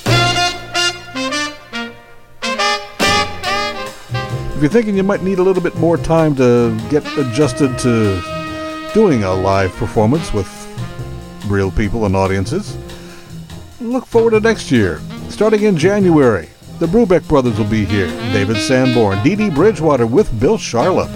[4.54, 8.33] If you're thinking you might need a little bit more time to get adjusted to
[8.94, 10.48] doing a live performance with
[11.48, 12.78] real people and audiences,
[13.80, 15.00] look forward to next year.
[15.28, 18.06] Starting in January, the Brubeck brothers will be here.
[18.32, 21.14] David Sanborn, Dee Dee Bridgewater with Bill Charlap.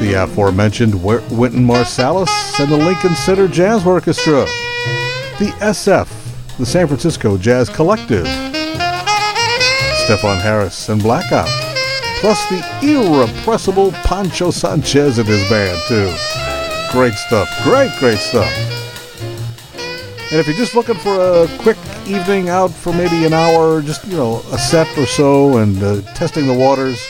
[0.00, 4.46] The aforementioned Wynton Marsalis and the Lincoln Center Jazz Orchestra.
[5.38, 8.26] The SF, the San Francisco Jazz Collective.
[10.06, 11.61] Stefon Harris and Blackout.
[12.22, 16.06] Plus the irrepressible Poncho Sanchez and his band, too.
[16.92, 17.48] Great stuff.
[17.64, 18.48] Great, great stuff.
[20.30, 24.06] And if you're just looking for a quick evening out for maybe an hour, just,
[24.06, 27.04] you know, a set or so and uh, testing the waters,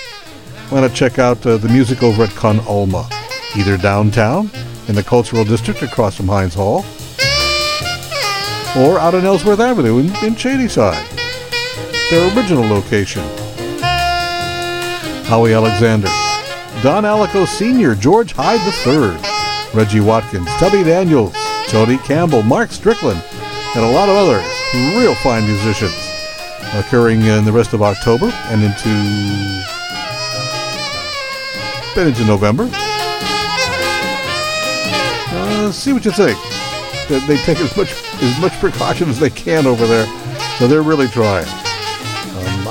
[0.71, 3.07] why not check out uh, the music over at Con Alma,
[3.55, 4.51] either downtown
[4.89, 6.87] in the Cultural District across from Heinz Hall,
[8.75, 11.07] or out on Ellsworth Avenue in, in Shadyside
[12.09, 13.23] their original location.
[15.33, 16.09] Howie Alexander,
[16.83, 19.17] Don Aliquo Sr., George Heid III,
[19.73, 21.35] Reggie Watkins, Tubby Daniels,
[21.69, 23.25] Tony Campbell, Mark Strickland,
[23.75, 24.45] and a lot of others.
[24.95, 25.97] Real fine musicians
[26.75, 28.91] occurring in the rest of October and into
[31.95, 32.69] been into November.
[35.33, 36.39] Uh, see what you think.
[37.27, 40.05] They take as much as much precaution as they can over there,
[40.59, 41.62] so they're really trying.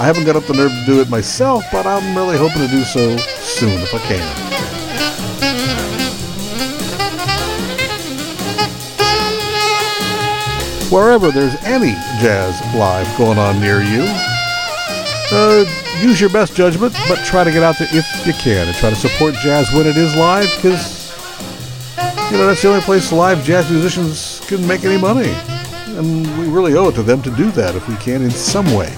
[0.02, 2.68] I haven't got up the nerve to do it myself, but I'm really hoping to
[2.68, 4.26] do so soon if I can.
[10.92, 14.02] Wherever there's any jazz live going on near you,
[15.32, 15.66] uh,
[16.02, 18.90] use your best judgment, but try to get out there if you can and try
[18.90, 21.14] to support jazz when it is live, because
[22.32, 25.32] you know that's the only place live jazz musicians can make any money,
[25.96, 28.66] and we really owe it to them to do that if we can in some
[28.74, 28.92] way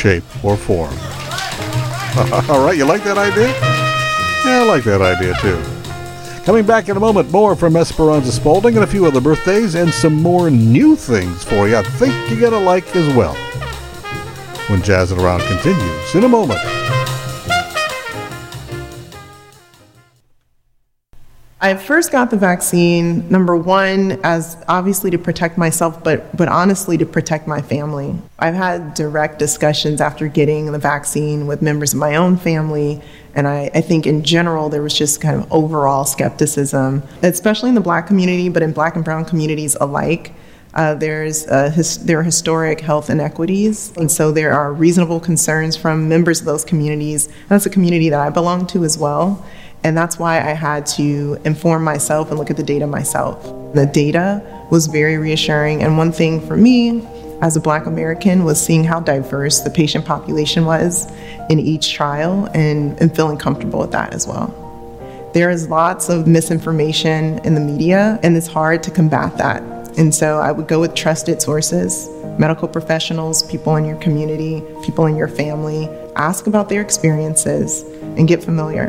[0.00, 0.94] shape, or form.
[2.48, 3.48] All right, you like that idea?
[4.46, 5.62] Yeah, I like that idea too.
[6.44, 9.92] Coming back in a moment, more from Esperanza Spalding and a few other birthdays and
[9.92, 13.34] some more new things for you I think you're going to like as well.
[14.68, 16.60] When Jazzing Around continues in a moment.
[21.62, 26.96] I first got the vaccine, number one, as obviously to protect myself, but, but honestly
[26.96, 28.16] to protect my family.
[28.38, 33.02] I've had direct discussions after getting the vaccine with members of my own family,
[33.34, 37.74] and I, I think in general there was just kind of overall skepticism, especially in
[37.74, 40.32] the black community, but in black and brown communities alike.
[40.72, 45.76] Uh, there's uh, his, there are historic health inequities, and so there are reasonable concerns
[45.76, 47.28] from members of those communities.
[47.48, 49.44] That's a community that I belong to as well.
[49.82, 53.42] And that's why I had to inform myself and look at the data myself.
[53.74, 55.82] The data was very reassuring.
[55.82, 57.06] And one thing for me
[57.40, 61.10] as a Black American was seeing how diverse the patient population was
[61.48, 64.54] in each trial and, and feeling comfortable with that as well.
[65.32, 69.62] There is lots of misinformation in the media, and it's hard to combat that.
[69.96, 72.08] And so I would go with trusted sources,
[72.38, 75.88] medical professionals, people in your community, people in your family.
[76.16, 77.82] Ask about their experiences
[78.18, 78.88] and get familiar.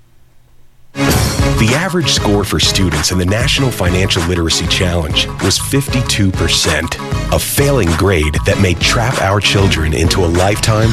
[0.93, 7.91] The average score for students in the National Financial Literacy Challenge was 52%, a failing
[7.97, 10.89] grade that may trap our children into a lifetime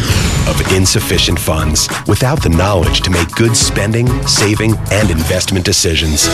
[0.47, 6.29] of insufficient funds without the knowledge to make good spending, saving, and investment decisions.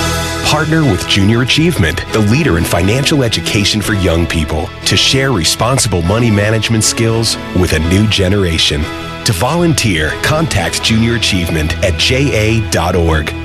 [0.47, 6.03] Partner with Junior Achievement, the leader in financial education for young people, to share responsible
[6.03, 8.83] money management skills with a new generation.
[9.27, 13.44] To volunteer, contact Junior Achievement at ja.org.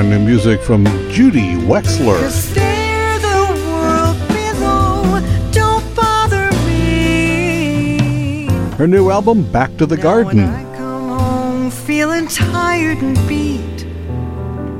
[0.00, 2.20] Brand new music from Judy Wexler.
[2.20, 5.20] Cause there the world below
[5.52, 6.50] don't bother.
[8.76, 10.46] Her new album, Back to the Garden.
[10.76, 13.84] Come home feeling tired and beat.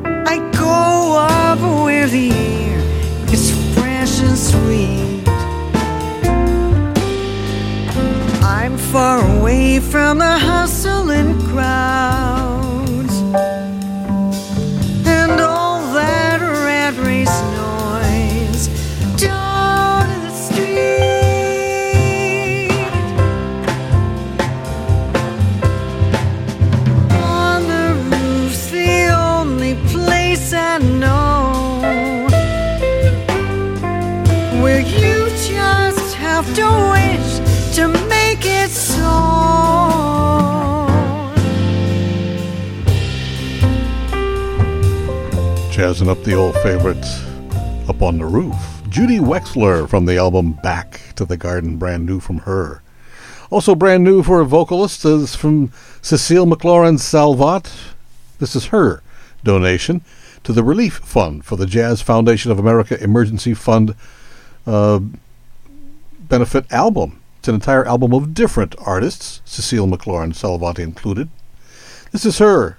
[0.05, 2.79] I go up where the air
[3.33, 5.10] is fresh and sweet.
[8.71, 13.17] I'm far away from the hustle and crowds
[15.05, 18.69] and all that rat race noise
[19.17, 20.71] down in the street.
[27.13, 32.29] On the roof's the only place I know
[34.63, 37.41] where you just have to wish
[37.75, 38.10] to
[45.81, 47.25] Jazzing up the old favorites
[47.89, 48.55] up on the roof.
[48.91, 52.83] Judy Wexler from the album Back to the Garden, brand new from her.
[53.49, 55.73] Also brand new for a vocalist is from
[56.03, 57.73] Cecile McLorin Salvant.
[58.41, 59.03] This is her
[59.43, 60.03] donation
[60.45, 63.95] to the Relief Fund for the Jazz Foundation of America Emergency Fund
[64.67, 65.01] uh,
[66.19, 67.23] benefit album.
[67.39, 71.31] It's an entire album of different artists, Cecile McLorin Salvant included.
[72.13, 72.77] This is her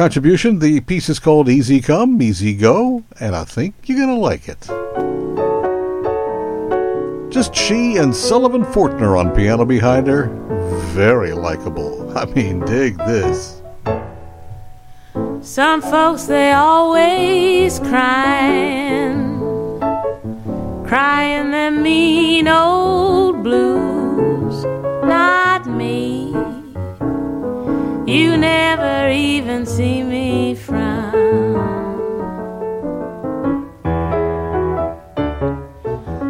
[0.00, 0.58] contribution.
[0.60, 4.48] The piece is called Easy Come, Easy Go, and I think you're going to like
[4.48, 4.66] it.
[7.30, 10.30] Just she and Sullivan Fortner on piano behind her.
[10.94, 12.16] Very likable.
[12.18, 13.60] I mean, dig this.
[15.42, 19.38] Some folks, they always crying,
[20.86, 24.64] crying them mean old blues.
[25.04, 26.32] Not me.
[28.10, 31.14] You never even see me frown.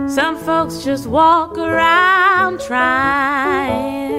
[0.06, 4.12] Some folks just walk around trying,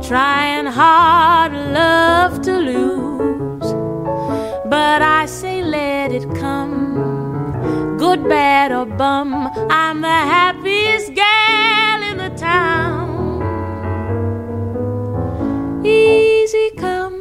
[0.00, 3.70] trying hard, love to lose.
[4.70, 9.34] But I say, let it come, good, bad, or bum.
[9.68, 12.78] I'm the happiest gal in the town.
[16.48, 17.20] Easy come,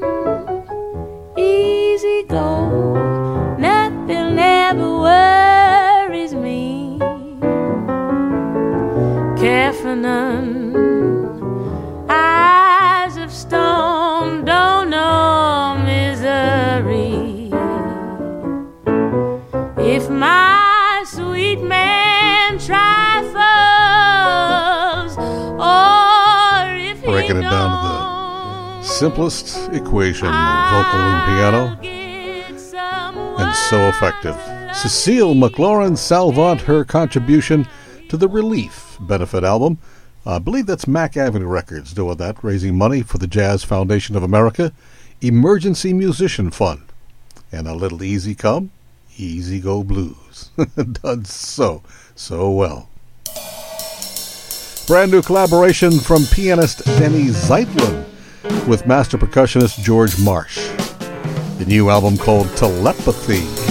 [1.37, 3.55] easy go.
[3.59, 6.97] Nothing ever worries me.
[9.37, 10.73] Care for none.
[12.07, 17.51] Eyes of stone don't know misery.
[19.77, 23.27] If my sweet man trifles,
[25.59, 27.43] or if he Breaking
[28.97, 31.77] simplest equation vocal and piano,
[33.37, 34.35] and so effective.
[34.75, 37.67] Cecile McLorin Salvant, her contribution
[38.09, 39.77] to the Relief benefit album.
[40.25, 44.23] I believe that's Mack Avenue Records doing that, raising money for the Jazz Foundation of
[44.23, 44.73] America
[45.21, 46.81] Emergency Musician Fund.
[47.51, 48.71] And a little easy come,
[49.15, 50.49] easy go blues.
[51.03, 51.83] Done so,
[52.15, 52.89] so well.
[54.87, 58.07] Brand new collaboration from pianist Denny Zeitlin
[58.67, 60.57] with master percussionist George Marsh.
[61.57, 63.66] The new album called Telepathy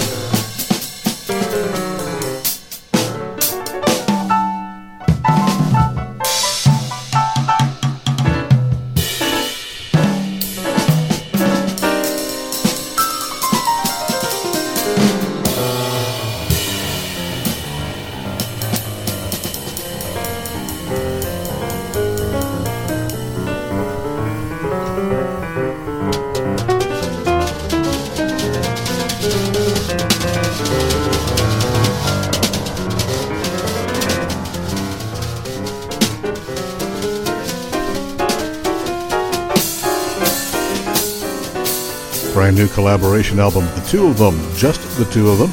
[42.77, 45.49] collaboration album, the two of them, just the two of them.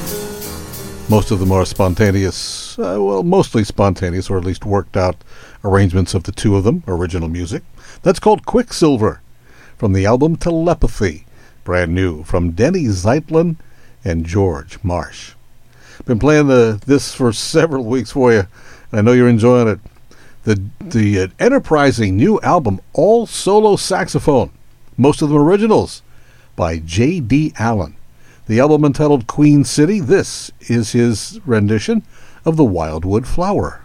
[1.09, 5.15] Most of them are spontaneous, uh, well, mostly spontaneous, or at least worked out
[5.63, 7.63] arrangements of the two of them, original music.
[8.03, 9.21] That's called Quicksilver,
[9.75, 11.25] from the album Telepathy,
[11.63, 13.55] brand new, from Denny Zeitlin
[14.03, 15.33] and George Marsh.
[16.05, 18.45] Been playing the, this for several weeks for you,
[18.91, 19.79] and I know you're enjoying it.
[20.43, 24.51] The, the uh, enterprising new album, all solo saxophone,
[24.95, 26.03] most of them originals
[26.55, 27.53] by J.D.
[27.57, 27.95] Allen.
[28.47, 32.03] The album entitled Queen City, this is his rendition
[32.45, 33.81] of The Wildwood Flower.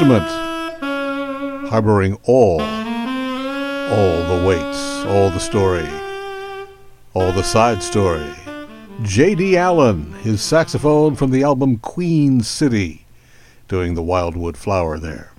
[0.00, 0.30] Instrument
[1.68, 5.86] harboring all, all the weights, all the story,
[7.12, 8.32] all the side story.
[9.02, 9.58] J.D.
[9.58, 13.04] Allen, his saxophone from the album Queen City,
[13.68, 15.32] doing the Wildwood Flower there.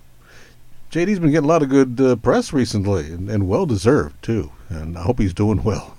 [0.91, 4.51] JD's been getting a lot of good uh, press recently, and, and well deserved too.
[4.70, 5.97] And I hope he's doing well,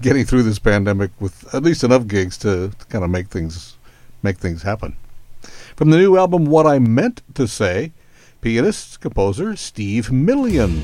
[0.00, 3.76] getting through this pandemic with at least enough gigs to, to kind of make things
[4.22, 4.94] make things happen.
[5.80, 7.94] From the new album, What I Meant to Say,
[8.42, 10.82] pianist composer Steve Million.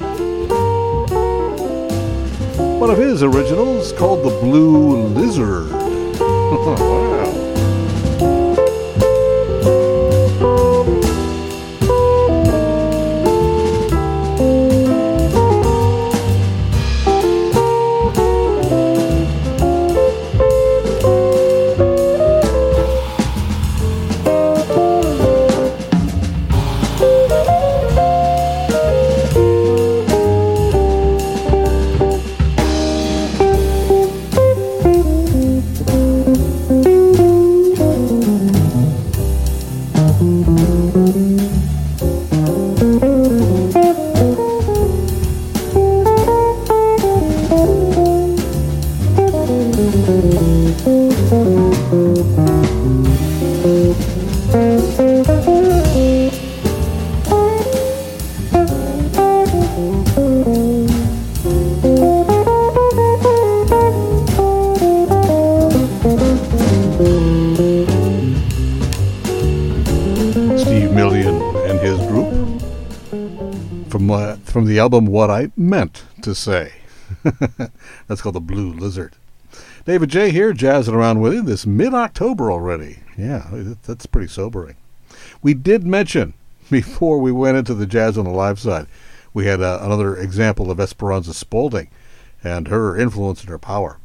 [2.80, 5.70] One of his originals called The Blue Lizard.
[74.86, 76.74] album What I Meant to Say.
[78.06, 79.16] That's called the Blue Lizard.
[79.84, 83.00] David Jaye here, jazzing around with you this mid-October already.
[83.18, 84.76] Yeah, that's pretty sobering.
[85.42, 86.34] We did mention
[86.70, 88.86] before we went into the jazz on the live side,
[89.34, 91.90] we had uh, another example of Esperanza Spalding
[92.44, 93.98] and her influence and her power.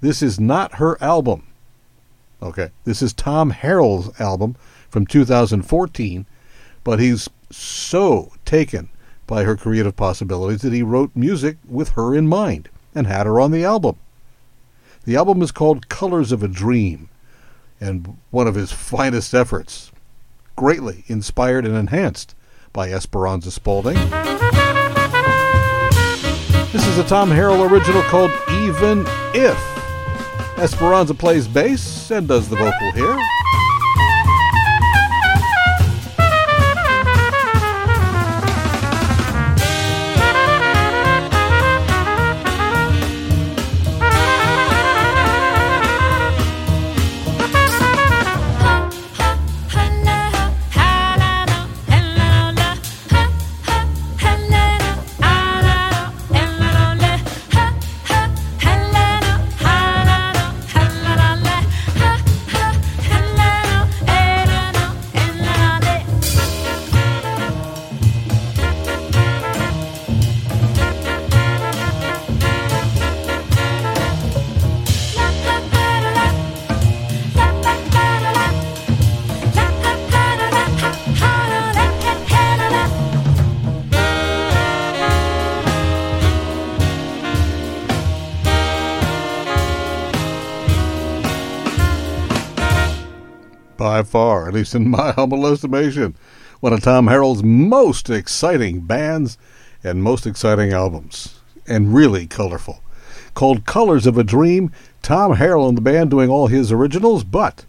[0.00, 1.46] This is not her album.
[2.42, 4.56] Okay, this is Tom Harrell's album
[4.88, 6.26] from 2014,
[6.82, 8.88] but he's so taken
[9.30, 13.38] by her creative possibilities that he wrote music with her in mind and had her
[13.38, 13.96] on the album.
[15.04, 17.08] The album is called Colors of a Dream
[17.80, 19.92] and one of his finest efforts,
[20.56, 22.34] greatly inspired and enhanced
[22.72, 23.94] by Esperanza Spalding.
[26.72, 29.56] This is a Tom Harrell original called Even If.
[30.58, 33.16] Esperanza plays bass and does the vocal here.
[94.10, 96.14] Far, at least in my humble estimation,
[96.60, 99.38] one of Tom Harrell's most exciting bands
[99.82, 102.82] and most exciting albums, and really colorful.
[103.34, 107.64] Called Colors of a Dream, Tom Harrell and the band doing all his originals, but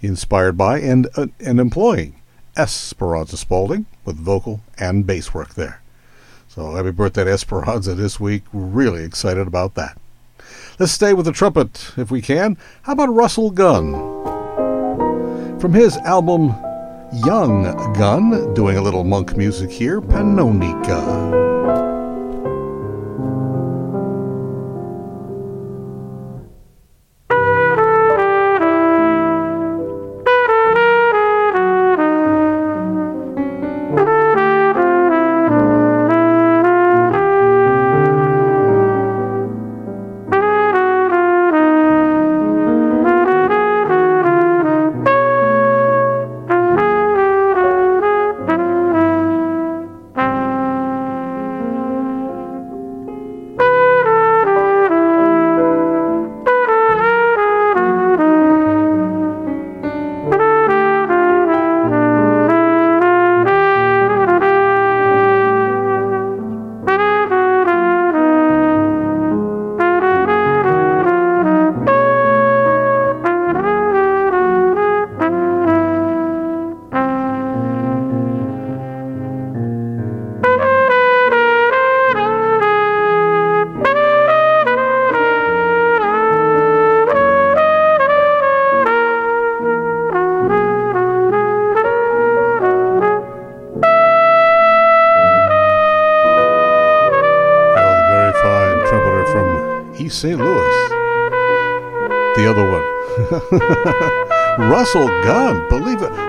[0.00, 2.20] inspired by and, uh, and employing
[2.56, 5.80] Esperanza Spalding with vocal and bass work there.
[6.48, 8.42] So happy birthday to Esperanza this week.
[8.52, 9.98] Really excited about that.
[10.78, 12.56] Let's stay with the trumpet if we can.
[12.82, 14.17] How about Russell Gunn?
[15.60, 16.54] From his album
[17.26, 21.37] Young Gun, doing a little monk music here, Pannonica.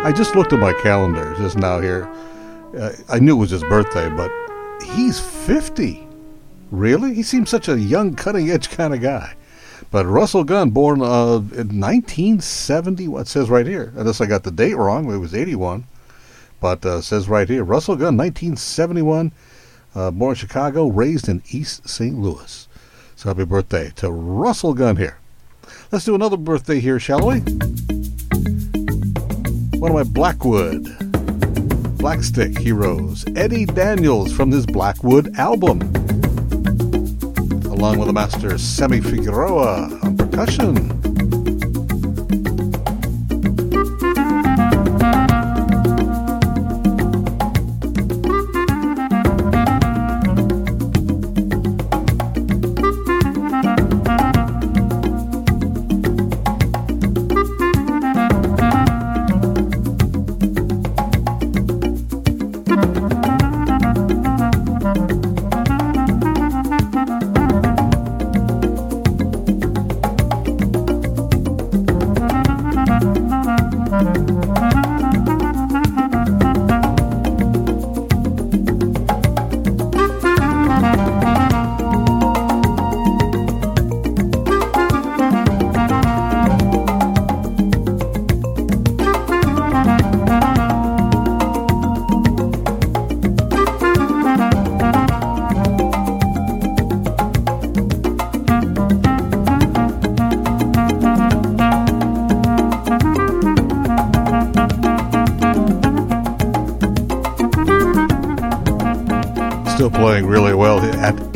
[0.10, 2.10] I just looked at my calendar just now here.
[2.76, 4.32] Uh, I knew it was his birthday, but
[4.82, 6.04] he's 50.
[6.72, 7.14] Really?
[7.14, 9.36] He seems such a young, cutting edge kind of guy.
[9.92, 14.50] But Russell Gunn, born uh, in 1970, what says right here, unless I got the
[14.50, 15.86] date wrong, it was 81.
[16.60, 19.32] But uh, says right here, Russell Gunn, 1971,
[19.94, 22.18] uh, born in Chicago, raised in East St.
[22.18, 22.68] Louis.
[23.16, 25.20] So happy birthday to Russell Gunn here.
[25.92, 27.44] Let's do another birthday here, shall we?
[29.80, 30.84] One of my Blackwood,
[32.00, 35.80] Blackstick heroes, Eddie Daniels from his Blackwood album,
[37.64, 40.99] along with the master Sammy Figueroa on percussion.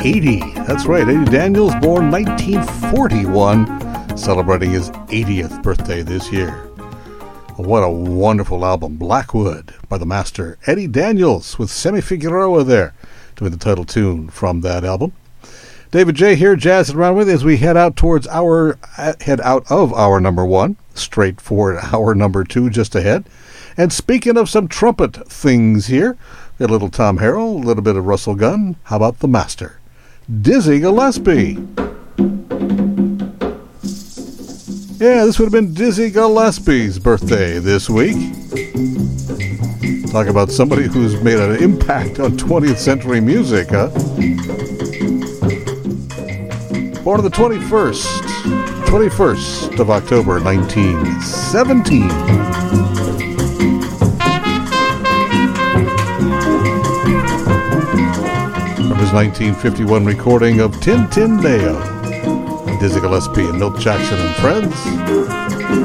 [0.03, 0.39] 80.
[0.67, 6.51] That's right, Eddie Daniels, born 1941, celebrating his 80th birthday this year.
[7.55, 12.93] What a wonderful album, Blackwood, by the master Eddie Daniels, with Sammy Figueroa there
[13.37, 15.13] doing the title tune from that album.
[15.91, 19.63] David Jaye here, jazzing around with as we head out towards our uh, head out
[19.71, 23.23] of our number one, straight for our number two just ahead.
[23.77, 26.17] And speaking of some trumpet things here,
[26.59, 28.75] a little Tom Harrell, a little bit of Russell Gunn.
[28.83, 29.79] How about the master?
[30.41, 31.57] Dizzy Gillespie.
[35.03, 38.15] Yeah, this would have been Dizzy Gillespie's birthday this week.
[40.11, 43.89] Talk about somebody who's made an impact on 20th century music, huh?
[47.03, 48.05] Born on the 21st,
[48.85, 52.82] 21st of October, 1917.
[59.13, 61.79] 1951 recording of Tin Tin Deo.
[62.79, 64.73] Dizzy Gillespie and Milt Jackson and Friends.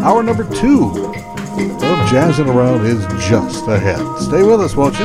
[0.03, 4.01] Our number two of Jazzing Around is just ahead.
[4.19, 5.05] Stay with us, won't you?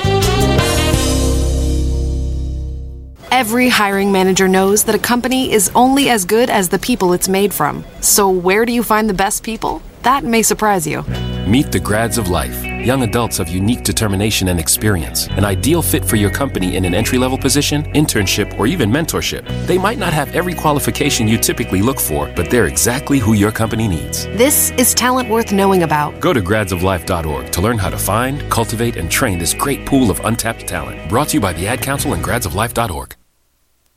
[3.29, 7.27] Every hiring manager knows that a company is only as good as the people it's
[7.27, 7.83] made from.
[7.99, 9.81] So, where do you find the best people?
[10.03, 11.01] That may surprise you.
[11.45, 16.05] Meet the grads of life young adults of unique determination and experience, an ideal fit
[16.05, 19.47] for your company in an entry level position, internship, or even mentorship.
[19.65, 23.51] They might not have every qualification you typically look for, but they're exactly who your
[23.51, 24.25] company needs.
[24.27, 26.19] This is talent worth knowing about.
[26.19, 30.19] Go to gradsoflife.org to learn how to find, cultivate, and train this great pool of
[30.21, 31.09] untapped talent.
[31.09, 33.15] Brought to you by the Ad Council and gradsoflife.org.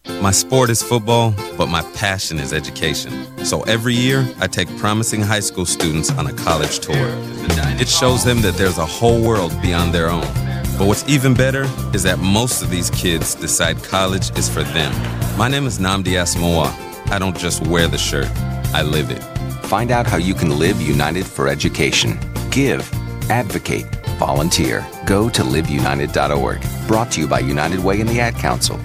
[0.09, 3.13] My sport is football, but my passion is education.
[3.45, 6.97] So every year, I take promising high school students on a college tour.
[7.79, 10.27] It shows them that there's a whole world beyond their own.
[10.79, 14.93] But what's even better is that most of these kids decide college is for them.
[15.37, 17.11] My name is Nnamdi Asomugha.
[17.11, 18.29] I don't just wear the shirt,
[18.73, 19.23] I live it.
[19.67, 22.19] Find out how you can live united for education.
[22.51, 22.81] Give,
[23.31, 23.87] advocate,
[24.19, 24.87] volunteer.
[25.05, 26.89] Go to liveunited.org.
[26.89, 28.81] Brought to you by United Way and the Ad Council.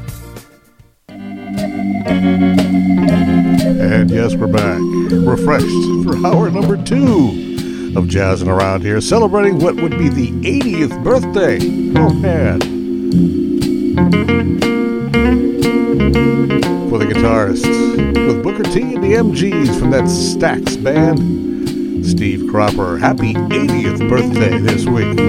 [3.81, 4.79] And yes, we're back,
[5.11, 5.65] refreshed
[6.03, 11.59] for hour number two of Jazzin' Around here, celebrating what would be the 80th birthday.
[11.99, 12.61] Oh, man.
[16.89, 22.97] For the guitarists, with Booker T and the MGs from that Stax band, Steve Cropper.
[22.97, 25.19] Happy 80th birthday this week.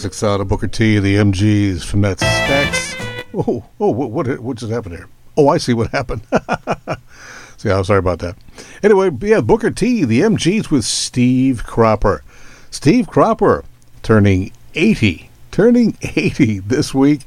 [0.00, 2.96] Classics out of Booker T, the MGs from that Stax.
[3.34, 5.10] Oh, oh, what, what, what just happened here?
[5.36, 6.22] Oh, I see what happened.
[7.58, 8.34] see, I'm sorry about that.
[8.82, 12.22] Anyway, yeah, Booker T, the MGs with Steve Cropper.
[12.70, 13.62] Steve Cropper
[14.02, 17.20] turning 80, turning 80 this week.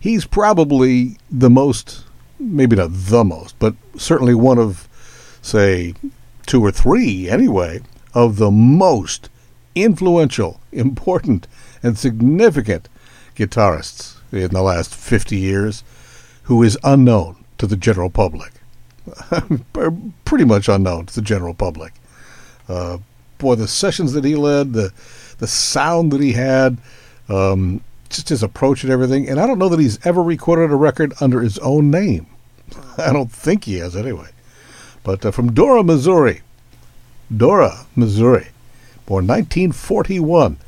[0.00, 2.06] He's probably the most,
[2.38, 4.88] maybe not the most, but certainly one of,
[5.42, 5.92] say,
[6.46, 7.82] two or three anyway,
[8.14, 9.28] of the most
[9.74, 11.46] influential, important,
[11.82, 12.88] and significant
[13.36, 15.84] guitarists in the last 50 years
[16.44, 18.52] who is unknown to the general public.
[20.24, 21.94] pretty much unknown to the general public.
[22.68, 22.98] Uh,
[23.38, 24.92] boy, the sessions that he led, the
[25.38, 26.78] the sound that he had,
[27.28, 29.28] um, just his approach and everything.
[29.28, 32.26] And I don't know that he's ever recorded a record under his own name.
[32.98, 34.28] I don't think he has anyway.
[35.04, 36.42] But uh, from Dora, Missouri.
[37.34, 38.48] Dora, Missouri.
[39.06, 40.58] Born 1941.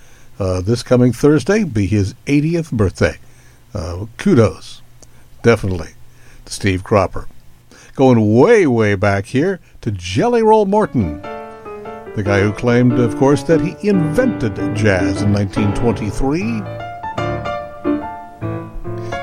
[0.41, 3.19] Uh, this coming Thursday be his 80th birthday.
[3.75, 4.81] Uh, kudos,
[5.43, 5.91] definitely,
[6.47, 7.29] to Steve Cropper.
[7.95, 13.43] Going way, way back here to Jelly Roll Morton, the guy who claimed, of course,
[13.43, 16.63] that he invented jazz in 1923.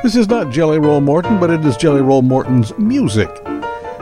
[0.04, 3.30] This is not Jelly Roll Morton, but it is Jelly Roll Morton's music,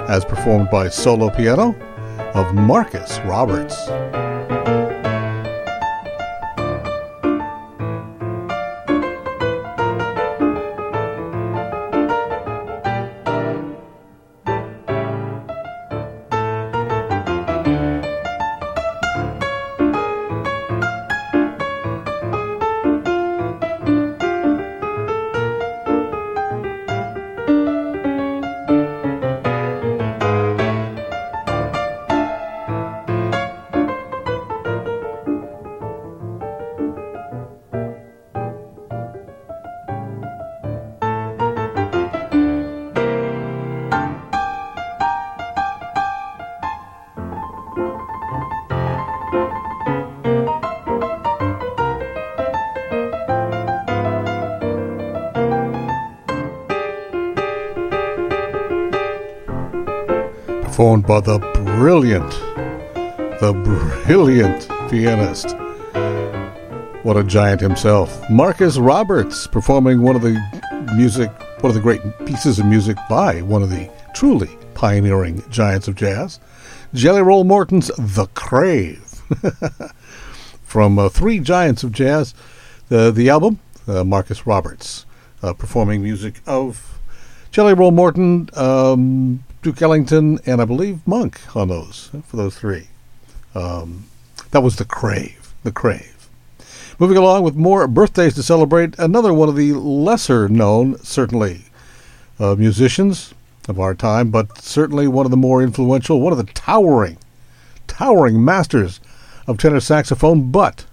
[0.09, 1.73] as performed by solo piano
[2.33, 3.87] of Marcus Roberts.
[61.01, 61.39] Performed by the
[61.75, 62.29] brilliant,
[63.39, 63.53] the
[64.05, 65.55] brilliant pianist.
[67.03, 68.29] What a giant himself.
[68.29, 70.39] Marcus Roberts performing one of the
[70.95, 71.29] music,
[71.61, 75.95] one of the great pieces of music by one of the truly pioneering giants of
[75.95, 76.39] jazz,
[76.93, 79.21] Jelly Roll Morton's The Crave.
[80.63, 82.33] From uh, Three Giants of Jazz,
[82.89, 85.05] the, the album, uh, Marcus Roberts
[85.41, 86.99] uh, performing music of
[87.51, 92.89] Jelly Roll Morton, um, Duke Ellington, and I believe Monk on those, for those three.
[93.55, 94.05] Um,
[94.51, 95.55] that was The Crave.
[95.63, 96.29] The Crave.
[96.99, 101.63] Moving along with more birthdays to celebrate, another one of the lesser known, certainly,
[102.39, 103.33] uh, musicians
[103.67, 107.17] of our time, but certainly one of the more influential, one of the towering,
[107.87, 108.99] towering masters
[109.47, 110.85] of tenor saxophone, but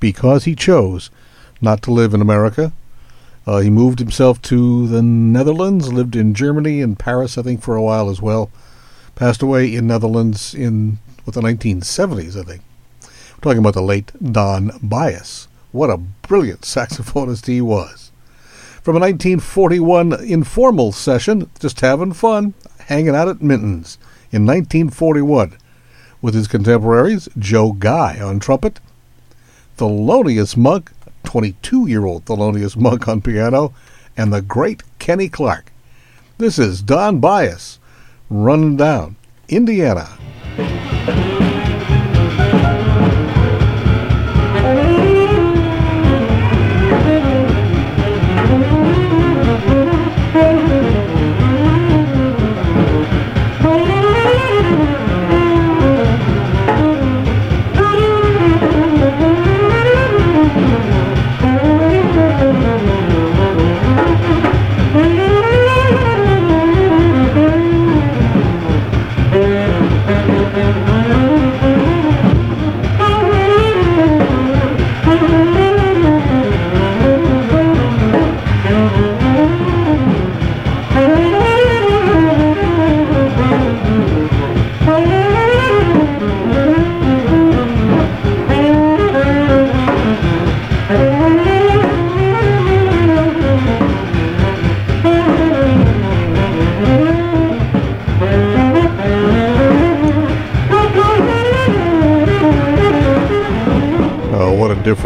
[0.00, 1.10] because he chose
[1.60, 2.72] not to live in America,
[3.48, 7.76] uh, he moved himself to the Netherlands, lived in Germany and Paris, I think, for
[7.76, 8.50] a while as well.
[9.14, 12.60] Passed away in Netherlands in what the 1970s, I think.
[13.02, 15.48] We're talking about the late Don Byas.
[15.72, 18.12] What a brilliant saxophonist he was.
[18.82, 23.96] From a 1941 informal session, just having fun, hanging out at Minton's
[24.30, 25.56] in 1941
[26.20, 28.78] with his contemporaries Joe Guy on trumpet,
[29.78, 30.92] Thelonious Monk
[31.24, 33.74] 22 year old Thelonious Monk on piano,
[34.16, 35.72] and the great Kenny Clarke.
[36.38, 37.78] This is Don Byas,
[38.30, 39.16] running down
[39.48, 40.18] Indiana.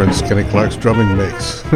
[0.03, 1.62] Difference Kenny Clarke's drumming makes.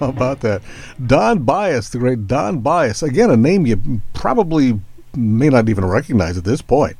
[0.00, 0.62] about that?
[1.04, 3.02] Don Byas, the great Don Byas.
[3.02, 4.80] Again, a name you probably
[5.16, 6.96] may not even recognize at this point.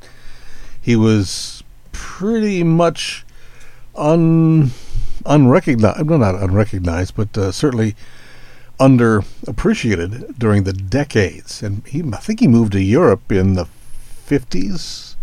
[0.81, 1.63] He was
[1.93, 3.25] pretty much
[3.95, 4.71] un
[5.25, 7.95] unrecognized, well, not unrecognized, but uh, certainly
[8.77, 11.63] underappreciated during the decades.
[11.63, 13.67] And he, I think he moved to Europe in the
[14.27, 15.15] 50s,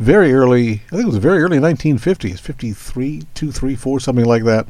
[0.00, 4.44] very early, I think it was very early 1950s, 53, 2, 3, 4, something like
[4.44, 4.66] that,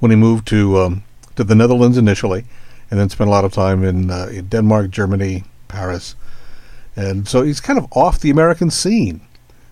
[0.00, 1.04] when he moved to um,
[1.36, 2.46] to the Netherlands initially,
[2.90, 6.16] and then spent a lot of time in, uh, in Denmark, Germany, Paris,
[6.96, 9.20] and so he's kind of off the American scene.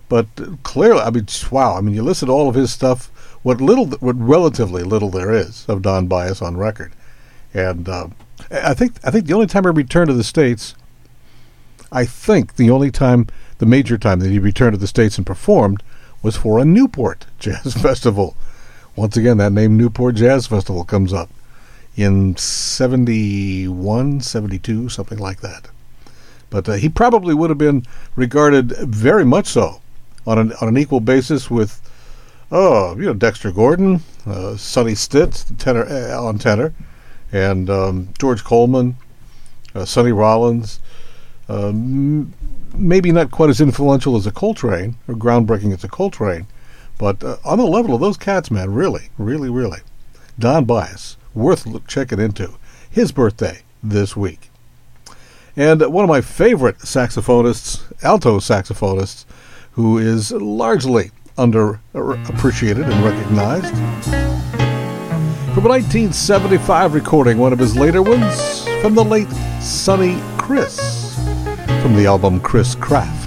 [0.09, 0.27] But
[0.61, 1.75] clearly, I mean, wow!
[1.75, 3.07] I mean, you listen to all of his stuff.
[3.41, 6.93] What little, what relatively little there is of Don Byas on record,
[7.51, 8.07] and uh,
[8.51, 10.75] I think I think the only time he returned to the states,
[11.91, 15.25] I think the only time, the major time that he returned to the states and
[15.25, 15.81] performed
[16.21, 18.35] was for a Newport Jazz Festival.
[18.95, 21.29] Once again, that name Newport Jazz Festival comes up
[21.95, 25.69] in 71, 72, something like that.
[26.49, 27.85] But uh, he probably would have been
[28.15, 29.81] regarded very much so
[30.25, 31.81] on an, on an equal basis with,
[32.51, 36.73] oh, you know, Dexter Gordon, uh, Sonny Stitt, tenor, uh, on tenor,
[37.31, 38.95] and um, George Coleman,
[39.75, 40.79] uh, Sonny Rollins.
[41.49, 42.33] Um,
[42.77, 46.47] maybe not quite as influential as a Coltrane or groundbreaking as a Coltrane,
[46.97, 49.79] but uh, on the level of those cats, man, really, really, really.
[50.39, 52.53] Don Byas, worth checking into.
[52.89, 54.49] His birthday this week.
[55.55, 59.25] And one of my favorite saxophonists, alto saxophonists,
[59.71, 63.73] who is largely underappreciated and recognized.
[65.53, 69.29] From a 1975 recording, one of his later ones, from the late
[69.59, 71.06] Sonny Criss,
[71.87, 73.26] from the album Crisscraft.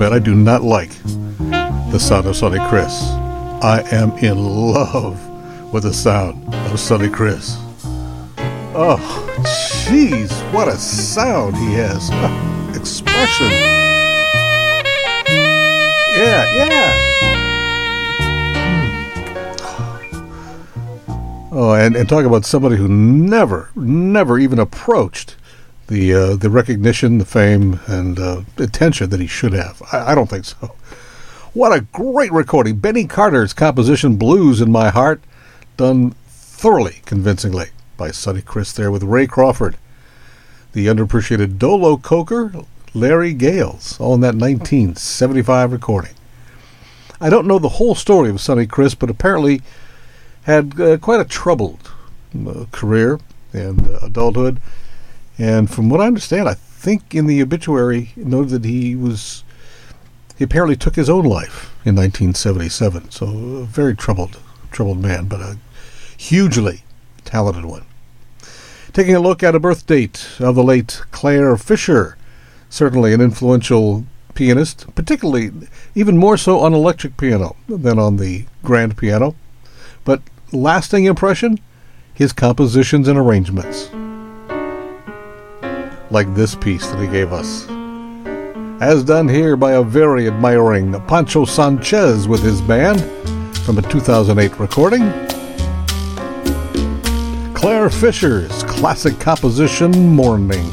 [0.00, 0.90] I do not like
[1.92, 3.02] the sound of Sonny Criss.
[3.62, 5.20] I am in love
[5.72, 7.56] with the sound of Sonny Criss.
[8.72, 8.98] Oh,
[9.86, 12.08] jeez, what a sound he has!
[12.76, 13.50] Expression.
[16.16, 16.92] Yeah, yeah.
[20.10, 20.30] Hmm.
[21.52, 25.36] Oh, and, and talk about somebody who never, never even approached
[25.90, 29.82] the uh, the recognition, the fame, and uh, attention that he should have.
[29.92, 30.76] I, I, don't think so.
[31.52, 32.76] What a great recording!
[32.76, 35.20] Benny Carter's composition "Blues in My Heart,"
[35.76, 39.76] done thoroughly convincingly by Sonny Criss there with Ray Crawford,
[40.72, 42.52] the underappreciated Dolo Coker,
[42.94, 46.14] Larry Gales, all in that 1975 recording.
[47.20, 49.60] I don't know the whole story of Sonny Criss, but apparently
[50.44, 51.90] had uh, quite a troubled
[52.46, 53.18] uh, career
[53.52, 54.60] and uh, adulthood
[55.40, 59.42] and from what I understand, I think in the obituary it noted that he was
[60.36, 63.10] he apparently took his own life in 1977.
[63.10, 64.38] So a very troubled,
[64.70, 65.56] troubled man, but a
[66.16, 66.82] hugely
[67.24, 67.86] talented one.
[68.92, 72.18] Taking a look at a birth date of the late Clare Fischer,
[72.68, 74.04] certainly an influential
[74.34, 75.52] pianist, particularly
[75.94, 79.34] even more so on electric piano than on the grand piano.
[80.04, 80.20] But
[80.52, 81.60] lasting impression,
[82.12, 83.90] his compositions and arrangements
[86.10, 87.68] like this piece that he gave us.
[88.82, 93.00] As done here by a very admiring Poncho Sanchez with his band
[93.58, 95.02] from a 2008 recording.
[97.54, 100.70] Clare Fischer's classic composition, Morning.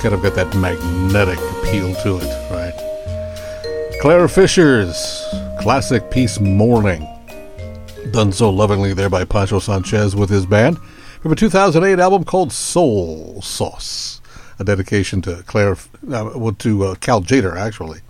[0.00, 3.98] Kind of got that magnetic appeal to it, right?
[4.00, 5.22] Clare Fischer's
[5.60, 7.06] classic piece Morning.
[8.10, 10.78] Done so lovingly there by Poncho Sanchez with his band
[11.20, 14.22] from a 2008 album called Soul Sauce.
[14.58, 15.72] A dedication to Clare,
[16.10, 18.00] uh, well, to uh, Cal Tjader, actually.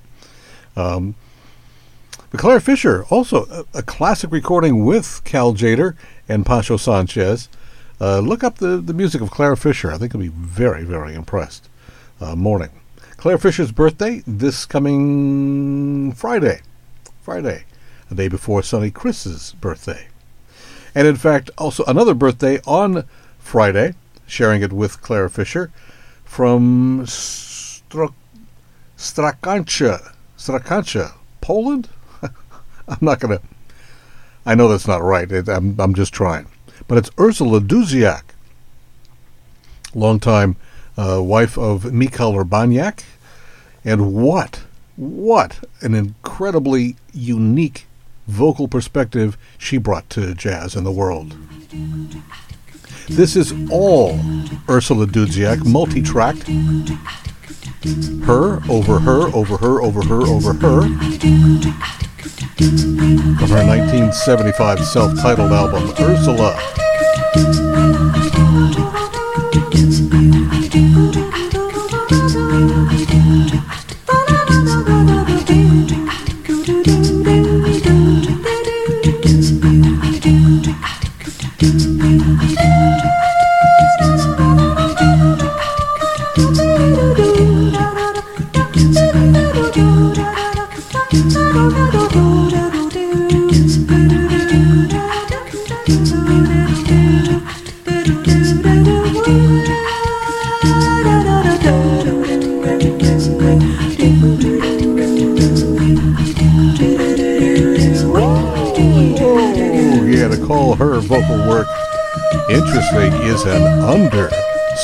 [0.76, 1.16] Um,
[2.30, 5.96] but Clare Fischer, also a, a, classic recording with Cal Tjader
[6.28, 7.48] and Poncho Sanchez.
[8.00, 9.90] Uh, look up the, the music of Clare Fischer.
[9.90, 11.68] I think you'll be very, very impressed.
[12.20, 12.68] Uh, morning.
[13.16, 16.60] Clare Fischer's birthday this coming Friday.
[17.22, 17.64] Friday,
[18.10, 20.08] the day before Sonny Criss's birthday.
[20.94, 23.04] And in fact, also another birthday on
[23.38, 23.94] Friday,
[24.26, 25.70] sharing it with Claire Fisher
[26.22, 28.12] from Stro-
[28.98, 31.88] Strakancha, Strakancha, Poland?
[32.22, 33.44] I'm not going to.
[34.44, 35.32] I know that's not right.
[35.32, 36.48] It, I'm, I'm just trying.
[36.86, 38.24] But it's Ursula Dudziak,
[39.94, 40.56] longtime
[41.00, 43.02] uh, wife of Mikhail Urbaniak.
[43.84, 44.62] And what,
[44.96, 47.86] what an incredibly unique
[48.26, 51.36] vocal perspective she brought to jazz in the world.
[53.08, 54.20] This is all
[54.68, 56.48] Ursula Dudziak, multi-tracked.
[58.24, 60.82] Her, over her, over her, over her, over her
[62.60, 66.54] from her 1975 self-titled album, Ursula.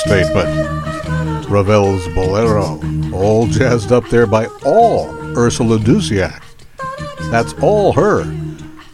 [0.08, 1.50] Understatement.
[1.50, 2.80] Ravel's Bolero,
[3.12, 6.42] all jazzed up there by all Ursula Dudziak.
[7.32, 8.22] That's all her.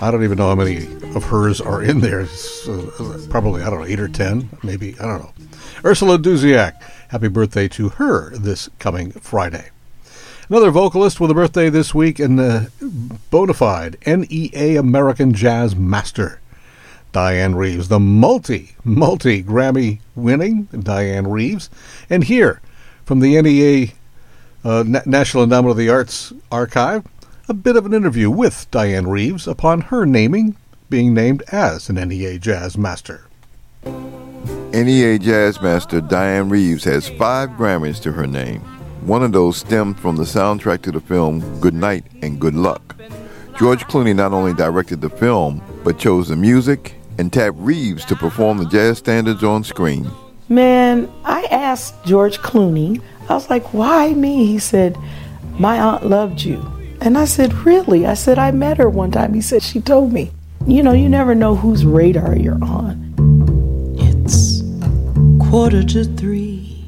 [0.01, 2.23] I don't even know how many of hers are in there.
[2.67, 5.33] Uh, probably, I don't know, eight or ten, maybe, I don't know.
[5.85, 9.69] Ursula Dudziak, happy birthday to her this coming Friday.
[10.49, 12.71] Another vocalist with a birthday this week and a
[13.31, 16.41] bona fide NEA American Jazz Master.
[17.13, 21.69] Dianne Reeves, the multi, multi Grammy winning Dianne Reeves.
[22.09, 22.61] And here,
[23.05, 23.89] from the NEA
[24.65, 27.07] uh, National Endowment of the Arts Archive,
[27.49, 30.57] a bit of an interview with Dianne Reeves upon her naming,
[30.89, 33.27] being named as an NEA Jazz Master.
[33.85, 38.61] NEA Jazz Master Dianne Reeves has five Grammys to her name.
[39.03, 42.97] One of those stemmed from the soundtrack to the film Good Night and Good Luck.
[43.59, 48.17] George Clooney not only directed the film, but chose the music and tapped Reeves to
[48.17, 50.11] perform the jazz standards on screen.
[50.49, 54.47] Man, I asked George Clooney, I was like, why me?
[54.47, 54.99] He said,
[55.59, 56.61] my aunt loved you.
[57.01, 58.07] And I said, really?
[58.07, 59.35] I said, I met her one time.
[59.35, 60.31] He said, she told me.
[60.67, 63.15] You know, you never know whose radar you're on.
[63.99, 64.63] It's
[65.49, 66.85] quarter to three.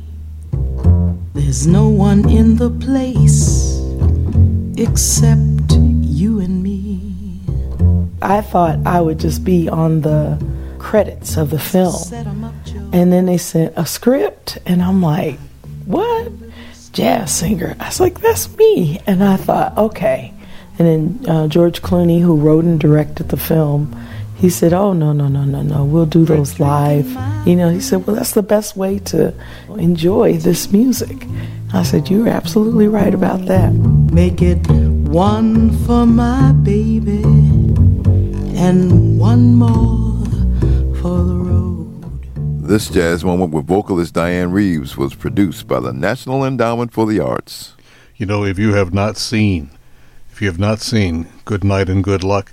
[1.33, 3.81] There's no one in the place
[4.77, 5.94] except you and me.
[8.25, 10.43] I thought I would just be on the
[10.79, 11.95] credits of the film.
[12.93, 15.39] And then they sent a script, and I'm like,
[15.87, 16.33] what?
[16.93, 17.77] Jazz singer.
[17.81, 19.01] I was like, that's me.
[19.07, 20.33] And I thought, okay.
[20.79, 23.95] And then uh, George Clooney, who wrote and directed the film,
[24.37, 27.09] he said, oh, no, no, no, no, no, we'll do those live.
[27.47, 29.35] You know, he said, well, that's the best way to
[29.71, 31.27] enjoy this music.
[31.73, 33.73] I said, you're absolutely right about that.
[33.73, 37.23] Make it one for my baby
[38.55, 40.25] and one more
[40.97, 42.25] for the road.
[42.63, 47.21] This jazz moment with vocalist Dianne Reeves was produced by the National Endowment for the
[47.21, 47.75] Arts.
[48.17, 49.71] You know, if you have not seen,
[50.31, 52.53] if you have not seen Good Night and Good Luck,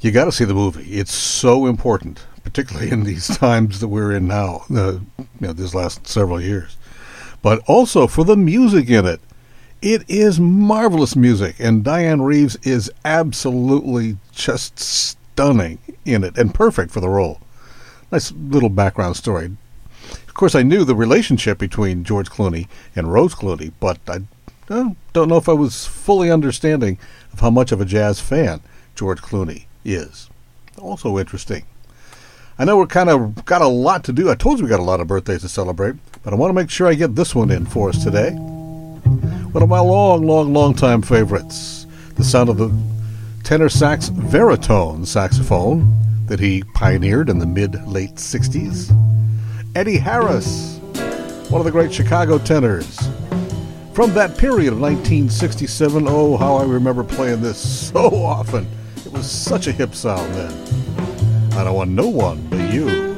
[0.00, 0.92] you got to see the movie.
[0.92, 5.74] It's so important, particularly in these times that we're in now, uh, you know, these
[5.74, 6.76] last several years.
[7.40, 9.20] But also for the music in it.
[9.84, 16.90] It is marvelous music, and Dianne Reeves is absolutely just stunning in it and perfect
[16.90, 17.42] for the role.
[18.10, 19.54] Nice little background story.
[20.10, 22.66] Of course, I knew the relationship between George Clooney
[22.96, 24.20] and Rose Clooney, but I
[25.12, 26.98] don't know if I was fully understanding
[27.34, 28.62] of how much of a jazz fan
[28.94, 30.30] George Clooney is.
[30.78, 31.66] Also interesting.
[32.58, 34.30] I know we're kind of got a lot to do.
[34.30, 36.54] I told you we got a lot of birthdays to celebrate, but I want to
[36.54, 38.34] make sure I get this one in for us today.
[39.54, 41.86] One of my long, long, long time favorites.
[42.16, 42.76] The sound of the
[43.44, 48.90] tenor sax baritone saxophone that he pioneered in the mid late 60s.
[49.76, 50.78] Eddie Harris,
[51.50, 52.98] one of the great Chicago tenors.
[53.92, 58.66] From that period of 1967, oh, how I remember playing this so often.
[59.06, 61.52] It was such a hip sound then.
[61.52, 63.13] I don't want no one but you.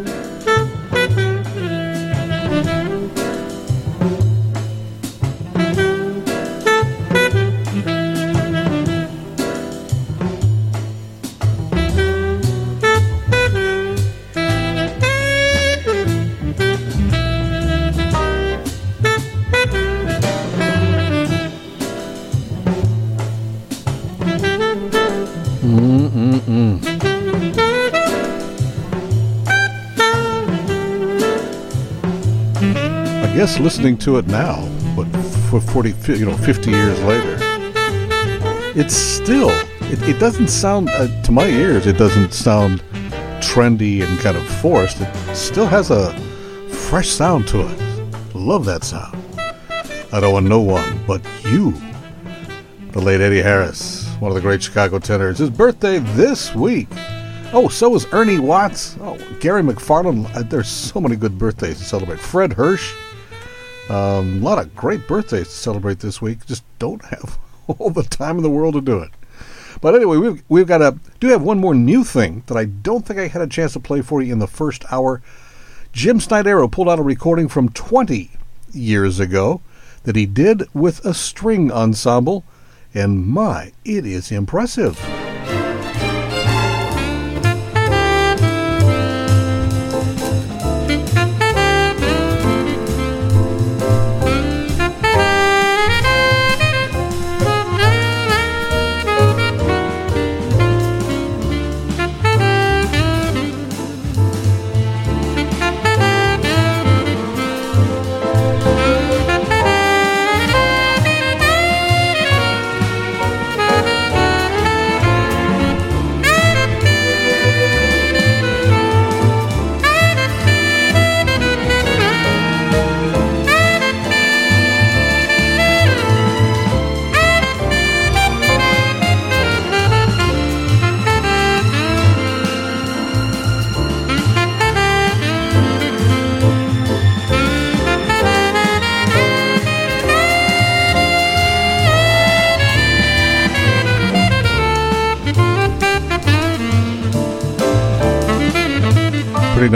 [33.47, 34.57] Guess listening to it now,
[34.97, 35.05] but
[35.49, 37.37] for 40, you know, 50 years later,
[38.75, 39.51] it's still,
[39.83, 42.83] it, it doesn't sound, uh, to my ears, it doesn't sound
[43.39, 45.01] trendy and kind of forced.
[45.01, 46.13] It still has a
[46.89, 48.35] fresh sound to it.
[48.35, 49.17] Love that sound.
[50.13, 51.73] I don't want no one but you.
[52.91, 55.39] The late Eddie Harris, one of the great Chicago tenors.
[55.39, 56.89] His birthday this week.
[57.53, 58.97] Oh, so is Ernie Watts.
[59.01, 60.35] Oh, Gary McFarland.
[60.35, 62.19] Uh, There's so many good birthdays to celebrate.
[62.19, 62.93] Fred Hersch.
[63.89, 66.45] Um, a lot of great birthdays to celebrate this week.
[66.47, 67.39] Just don't have
[67.79, 69.11] all the time in the world to do it.
[69.81, 73.07] But anyway, we've, we've got a do have one more new thing that I don't
[73.07, 75.23] think I had a chance to play for you in the first hour.
[75.93, 78.31] Jim Snidero pulled out a recording from 20
[78.73, 79.61] years ago
[80.03, 82.45] that he did with a string ensemble,
[82.95, 84.99] and my, it is impressive.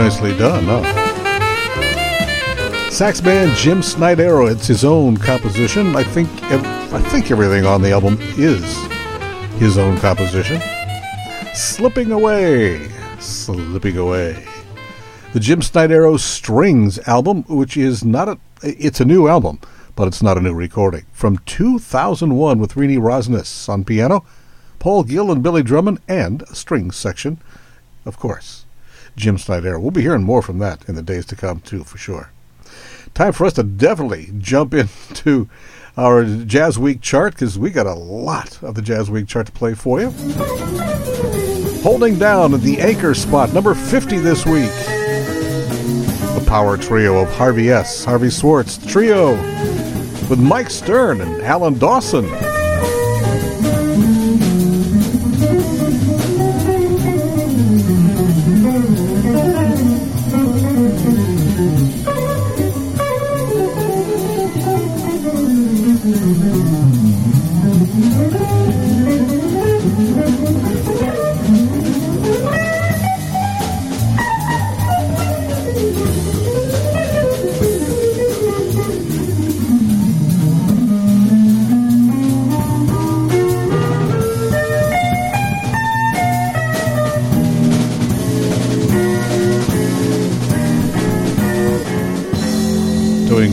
[0.01, 0.81] Nicely done, huh?
[2.89, 4.51] Sax man Jim Snidero.
[4.51, 5.95] It's his own composition.
[5.95, 8.63] I think I think everything on the album is
[9.59, 10.59] his own composition.
[11.53, 14.43] Slipping away, slipping away.
[15.33, 19.59] The Jim Snidero Strings album, which is not a it's a new album,
[19.95, 21.05] but it's not a new recording.
[21.11, 24.25] From 2001 with Renee Rosnes on piano,
[24.79, 27.39] Paul Gill and Billy Drummond, and a strings section,
[28.03, 28.65] of course.
[29.15, 29.81] Jim Snidero.
[29.81, 32.31] We'll be hearing more from that in the days to come, too, for sure.
[33.13, 34.73] Time for us to definitely jump
[35.09, 35.49] into
[35.97, 39.99] our JazzWeek chart because we got a lot of the JazzWeek chart to play for
[39.99, 40.11] you.
[41.81, 44.71] Holding down the anchor spot, number 50 this week.
[46.35, 49.31] The power trio of Harvey S., Harvey Swartz trio
[50.29, 52.29] with Mike Stern and Alan Dawson.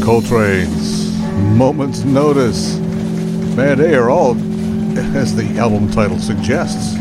[0.08, 1.12] Coltrane's
[1.54, 2.78] Moment's Notice.
[2.78, 4.30] Man, they are all,
[5.14, 6.96] as the album title suggests,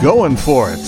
[0.00, 0.78] going for it.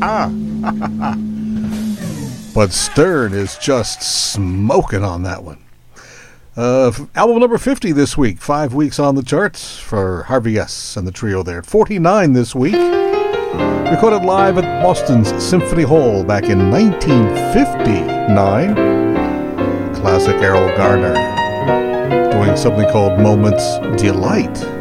[0.00, 0.30] Ah!
[2.54, 5.62] but Stern is just smoking on that one.
[6.56, 8.38] Uh, album number 50 this week.
[8.38, 10.96] Five weeks on the charts for Harvey S.
[10.96, 11.62] and the trio there.
[11.62, 12.72] 49 this week.
[12.72, 18.93] Recorded live at Boston's Symphony Hall back in 1959.
[20.04, 21.14] Classic Erroll Garner
[22.30, 24.73] doing something called Moments Delight.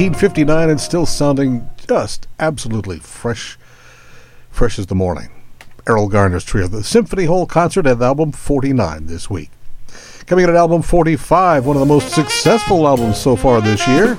[0.00, 3.58] 1959 and still sounding just absolutely fresh,
[4.48, 5.28] fresh as the morning.
[5.84, 9.50] Erroll Garner's trio, the Symphony Hall concert at album 49 this week.
[10.24, 14.16] Coming in at album 45, one of the most successful albums so far this year.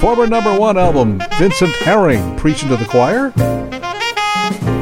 [0.00, 3.30] Former number one album, Vincent Herring, Preaching to the Choir.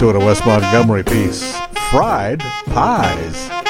[0.00, 1.56] Doing a Wes Montgomery piece,
[1.92, 3.61] Fried Pies.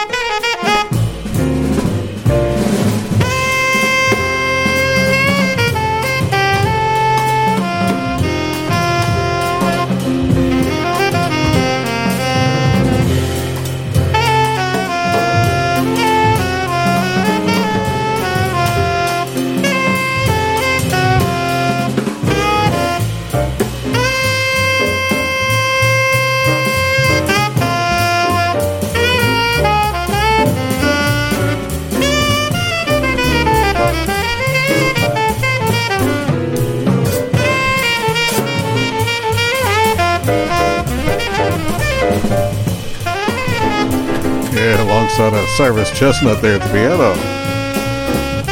[45.19, 47.13] A Cyrus Chestnut there at the piano.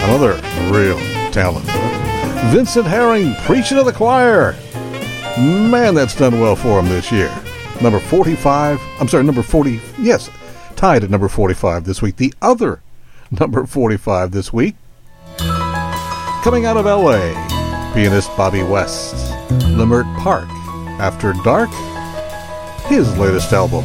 [0.05, 0.35] Another
[0.71, 0.99] real
[1.33, 1.65] talent.
[2.53, 4.53] Vincent Herring preaching to the choir.
[5.39, 7.35] Man, that's done well for him this year.
[7.83, 10.29] Number 45, I'm sorry, number 40, yes,
[10.77, 12.17] tied at number 45 this week.
[12.17, 12.83] The other
[13.41, 14.77] number 45 this week,
[15.39, 17.33] coming out of LA,
[17.95, 19.15] pianist Bobby West,
[19.75, 20.49] Leimert Park,
[21.01, 21.71] After Dark,
[22.87, 23.85] his latest album.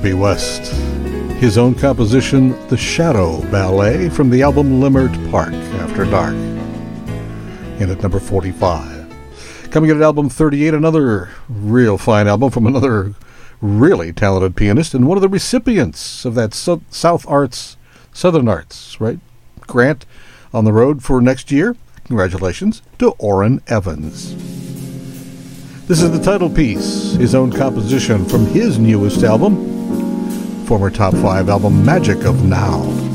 [0.00, 0.72] Bobby West.
[1.42, 6.32] His own composition, The Shadow Ballet, from the album Leimert Park After Dark.
[6.32, 9.14] In at number 45.
[9.70, 13.14] Coming in at album 38, another real fine album from another
[13.60, 17.76] really talented pianist and one of the recipients of that South Arts,
[18.10, 19.18] Southern Arts, right?
[19.66, 20.06] Grant
[20.54, 21.76] on the road for next year.
[22.04, 24.34] Congratulations to Orrin Evans.
[25.88, 29.78] This is the title piece, his own composition from his newest album,
[30.70, 33.09] former top five album Magic of Now.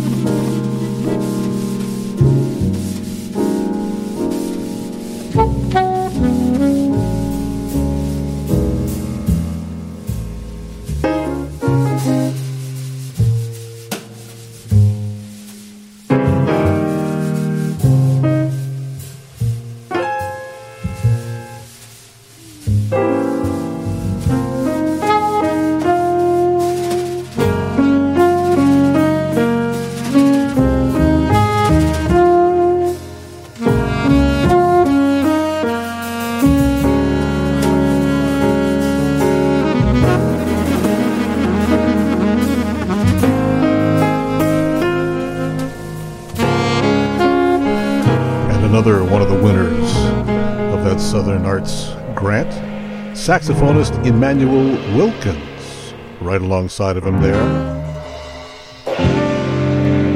[53.25, 55.95] Saxophonist Immanuel Wilkins.
[56.21, 57.43] Right alongside of him there,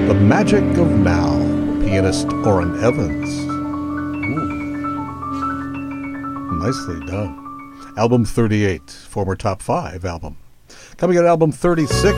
[0.07, 1.31] The Magic of Now,
[1.83, 3.27] pianist Orrin Evans.
[4.29, 4.49] Ooh.
[6.59, 7.33] Nicely done.
[7.97, 10.37] Album 38, former top five album.
[10.97, 12.15] Coming at album 36.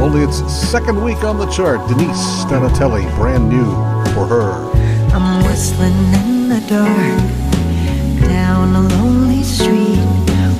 [0.00, 3.70] Only its second week on the chart, Denise Donatelli, brand new
[4.14, 4.50] for her.
[5.14, 10.02] I'm whistling in the dark down a lonely street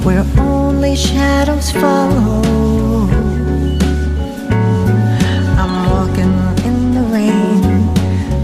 [0.05, 3.09] where only shadows follow.
[5.59, 7.63] I'm walking in the rain,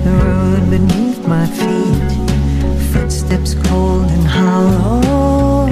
[0.03, 2.11] the road beneath my feet,
[2.91, 5.71] footsteps cold and hollow.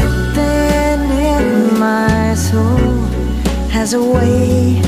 [0.00, 1.00] Something
[1.32, 2.76] in my soul
[3.70, 4.82] has a way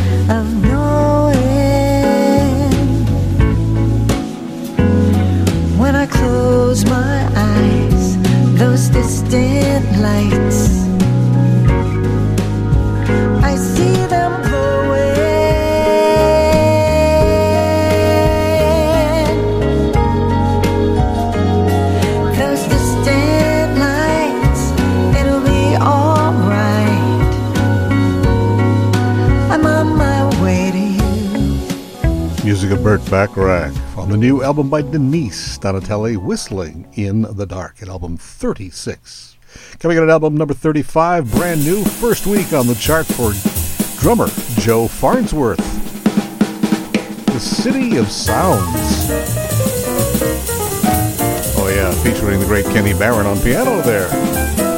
[33.13, 38.17] Of Burt on the new album by Denise Donatelli, Whistling in the Dark, at album
[38.17, 39.37] 36.
[39.81, 43.33] Coming in at album number 35, brand new, first week on the chart for
[44.01, 44.29] drummer
[44.61, 45.59] Joe Farnsworth.
[47.27, 49.11] The City of Sounds.
[51.59, 54.72] Oh, yeah, featuring the great Kenny Barron on piano there.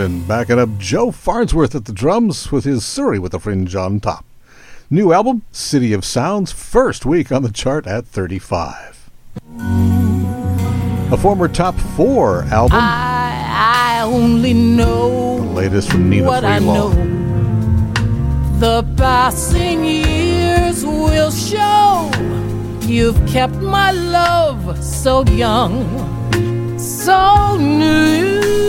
[0.00, 4.00] Washington, backing up Joe Farnsworth at the drums with his Surrey with a fringe on
[4.00, 4.24] top.
[4.88, 9.10] New album, City of Sounds, first week on the chart at 35.
[11.12, 16.60] A former top four album, I, I only know the latest from Nina what I
[16.60, 16.88] know.
[18.58, 22.10] The passing years will show
[22.86, 28.59] you've kept my love so young, so new.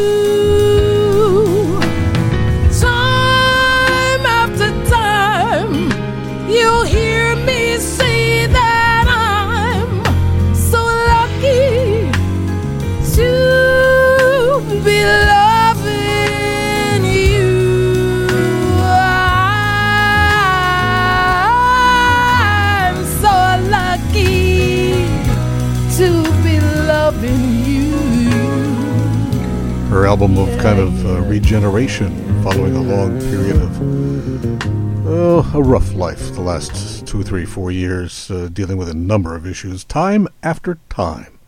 [30.11, 36.33] Album of kind of uh, regeneration following a long period of oh, a rough life
[36.33, 40.79] the last two, three, four years, uh, dealing with a number of issues, time after
[40.89, 41.39] time.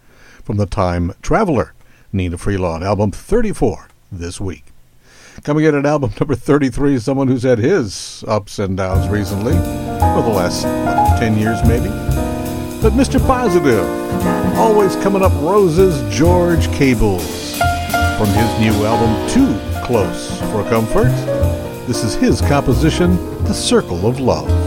[0.46, 1.74] From the Time Traveler,
[2.14, 4.64] Nnenna Freelon, album 34 this week.
[5.44, 10.22] Coming in at album number 33, someone who's had his ups and downs recently, for
[10.22, 11.90] the last what, 10 years maybe.
[12.82, 13.20] But Mr.
[13.28, 13.86] Positive,
[14.58, 17.43] always coming up roses, George Cables.
[18.24, 21.12] From his new album, Too Close for Comfort,
[21.88, 24.63] this is his composition, The Circle of Love.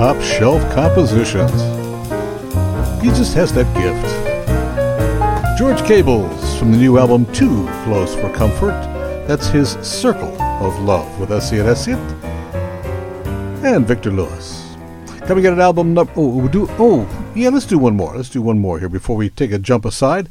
[0.00, 1.52] Top shelf compositions.
[3.02, 5.58] He just has that gift.
[5.58, 8.80] George Cables from the new album Too Close for Comfort.
[9.28, 14.74] That's his Circle of Love with Essiet and and Victor Lewis.
[15.26, 15.98] Coming at an album.
[15.98, 16.66] Oh, do.
[16.78, 17.06] Oh,
[17.36, 17.50] yeah.
[17.50, 18.16] Let's do one more.
[18.16, 20.30] Let's do one more here before we take a jump aside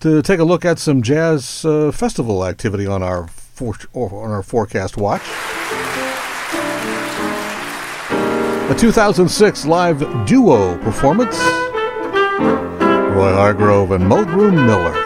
[0.00, 4.42] to take a look at some jazz uh, festival activity on our for, on our
[4.42, 5.22] forecast watch.
[8.68, 11.38] A 2006 live duo performance.
[13.14, 15.05] Roy Hargrove and Mulgrew Miller.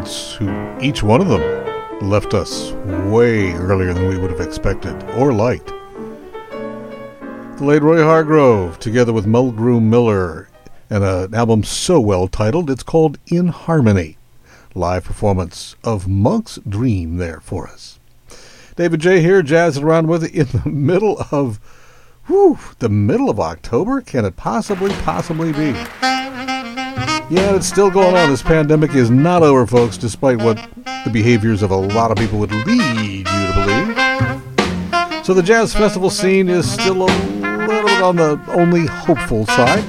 [0.00, 1.42] Who each one of them
[2.08, 2.72] left us
[3.10, 5.66] way earlier than we would have expected or liked.
[7.58, 10.48] The late Roy Hargrove, together with Mulgrew Miller,
[10.88, 14.16] and an album so well titled, it's called In Harmony.
[14.74, 17.98] Live performance of Monk's Dream there for us.
[18.76, 21.60] David Jaye here, jazzing around with it in the middle of,
[22.26, 24.00] whew, the middle of October?
[24.00, 25.74] Can it possibly, possibly be?
[27.30, 28.28] Yeah, it's still going on.
[28.28, 30.56] This pandemic is not over, folks, despite what
[31.04, 35.24] the behaviors of a lot of people would lead you to believe.
[35.24, 39.84] So the jazz festival scene is still a little bit on the only hopeful side.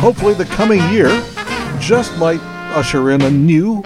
[0.00, 1.10] Hopefully, the coming year
[1.78, 2.40] just might
[2.74, 3.82] usher in a new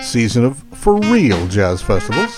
[0.00, 2.30] season of for real jazz festivals.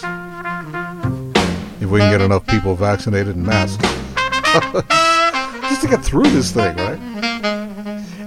[1.83, 3.83] If we can get enough people vaccinated and masked.
[5.69, 7.10] just to get through this thing, right?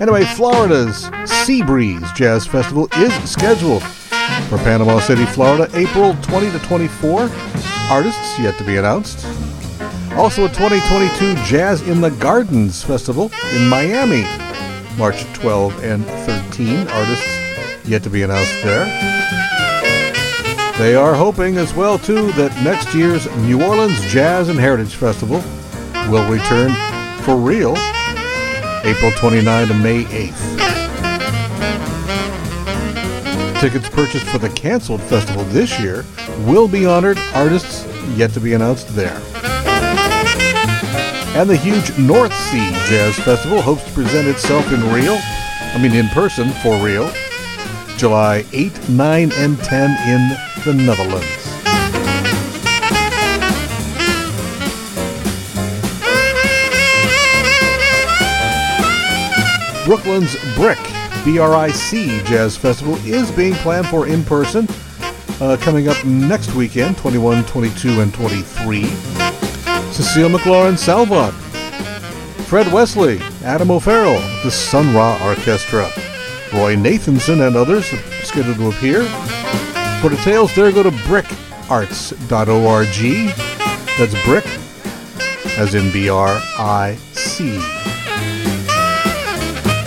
[0.03, 3.81] Anyway, Florida's Sea Breeze Jazz Festival is scheduled
[4.49, 7.29] for Panama City, Florida, April 20 to 24.
[7.89, 9.25] Artists yet to be announced.
[10.17, 14.23] Also, a 2022 Jazz in the Gardens Festival in Miami,
[14.97, 16.85] March 12 and 13.
[16.89, 18.83] Artists yet to be announced there.
[20.79, 25.41] They are hoping as well, too, that next year's New Orleans Jazz and Heritage Festival
[26.11, 26.73] will return
[27.21, 27.77] for real
[28.85, 30.59] April 29 to May 8th.
[33.61, 36.03] Tickets purchased for the canceled festival this year
[36.39, 37.17] will be honored.
[37.33, 37.85] Artists
[38.17, 39.21] yet to be announced there.
[41.35, 45.93] And the huge North Sea Jazz Festival hopes to present itself in real, I mean
[45.93, 47.09] in person for real,
[47.95, 50.29] July 8, 9, and 10 in
[50.65, 51.42] the Netherlands.
[59.93, 60.79] Brooklyn's Brick,
[61.23, 64.67] B-R-I-C Jazz Festival is being planned for in person
[65.39, 68.85] uh, coming up next weekend, 21, 22, and 23.
[69.91, 71.35] Cecile McLorin Salvant,
[72.47, 75.83] Fred Wesley, Adam O'Farrill, the Sun Ra Orchestra,
[76.51, 77.85] Roy Nathanson, and others
[78.23, 79.03] scheduled to appear.
[80.01, 82.17] For details, there go to brickarts.org.
[83.99, 84.47] That's brick,
[85.59, 87.59] as in B R I C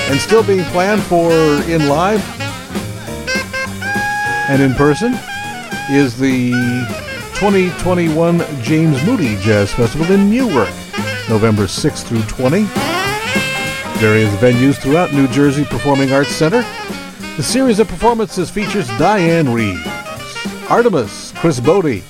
[0.09, 1.33] and still being planned for
[1.71, 2.23] in live
[4.49, 5.13] and in person
[5.91, 6.51] is the
[7.35, 10.71] 2021 James Moody Jazz Festival in Newark,
[11.29, 12.63] November 6th through 20.
[13.99, 16.65] Various venues throughout New Jersey Performing Arts Center.
[17.37, 19.85] The series of performances features Dianne Reeves,
[20.71, 22.05] Artemis, Chris Botti,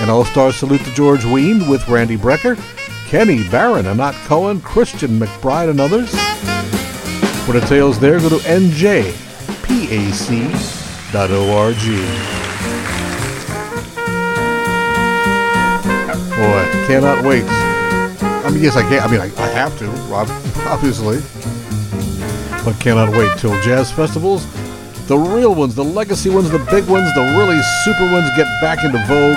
[0.00, 2.58] an all-star salute to George Wein with Randy Brecker,
[3.08, 6.14] Kenny Barron, Anat Cohen, Christian McBride, and others.
[7.44, 9.04] For details there, go to njpac.org.
[16.30, 17.44] Boy, cannot wait.
[17.44, 19.02] I mean, yes, I can.
[19.02, 19.86] I mean, I, I have to,
[20.66, 21.20] obviously.
[22.64, 24.46] But cannot wait till jazz festivals,
[25.06, 28.82] the real ones, the legacy ones, the big ones, the really super ones get back
[28.84, 29.36] into vogue.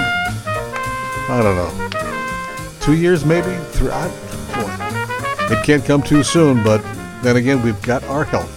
[1.29, 2.79] I don't know.
[2.79, 3.53] Two years, maybe?
[3.71, 3.89] Three?
[3.89, 4.07] I,
[4.55, 5.53] boy.
[5.53, 6.81] It can't come too soon, but
[7.27, 8.49] then again, we've got our health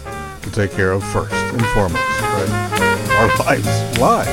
[0.43, 2.49] to take care of first and foremost, right?
[3.19, 4.31] Our lives, lives.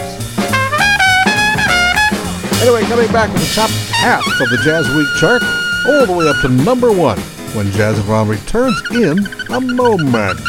[2.62, 5.42] Anyway, coming back to the top half of the JazzWeek chart,
[5.88, 7.18] all the way up to number one
[7.56, 10.40] when Jazzin' Around returns in a moment.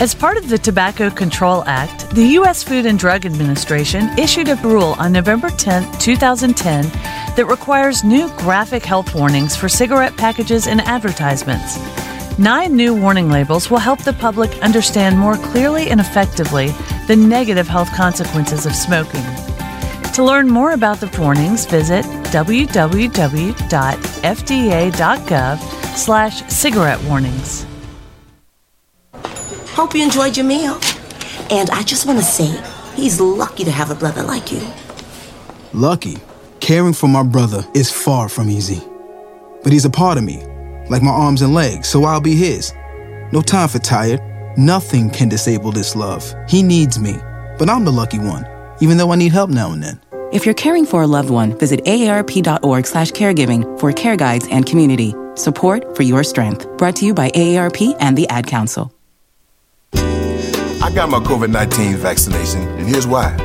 [0.00, 2.62] As part of the Tobacco Control Act, the U.S.
[2.62, 6.90] Food and Drug Administration issued a rule on November 10, 2010,
[7.36, 11.78] that requires new graphic health warnings for cigarette packages and advertisements.
[12.38, 16.68] Nine new warning labels will help the public understand more clearly and effectively
[17.06, 19.24] the negative health consequences of smoking.
[20.14, 23.58] To learn more about the warnings, visit www.fda.gov
[25.96, 27.66] slash cigarette warnings.
[29.72, 30.78] Hope you enjoyed your meal.
[31.50, 32.62] And I just want to say,
[32.94, 34.66] he's lucky to have a brother like you.
[35.72, 36.18] Lucky?
[36.62, 38.80] Caring for my brother is far from easy.
[39.64, 40.44] But he's a part of me,
[40.88, 42.72] like my arms and legs, so I'll be his.
[43.32, 44.20] No time for tired.
[44.56, 46.22] Nothing can disable this love.
[46.46, 47.16] He needs me,
[47.58, 48.46] but I'm the lucky one,
[48.78, 50.00] even though I need help now and then.
[50.32, 54.64] If you're caring for a loved one, visit aarp.org slash caregiving for care guides and
[54.64, 55.16] community.
[55.34, 56.68] Support for your strength.
[56.78, 58.94] Brought to you by AARP and the Ad Council.
[59.94, 63.36] I got my COVID 19 vaccination, and here's why.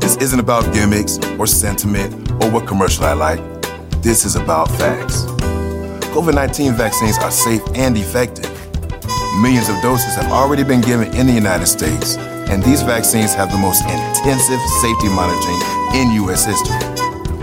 [0.00, 3.40] This isn't about gimmicks or sentiment or what commercial I like.
[4.02, 5.22] This is about facts.
[6.12, 8.50] COVID 19 vaccines are safe and effective.
[9.40, 12.16] Millions of doses have already been given in the United States,
[12.50, 15.60] and these vaccines have the most intensive safety monitoring
[15.94, 16.44] in U.S.
[16.44, 16.76] history.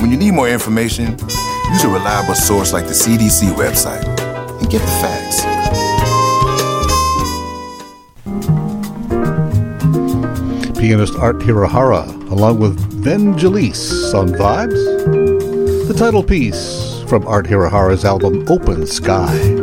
[0.01, 1.17] When you need more information,
[1.71, 4.05] use a reliable source like the CDC website
[4.59, 5.41] and get the facts.
[10.79, 15.87] Pianist Art Hirahara, along with Behn Gillece on Vibes.
[15.87, 19.58] The title piece from Art Hirahara's album Open Sky.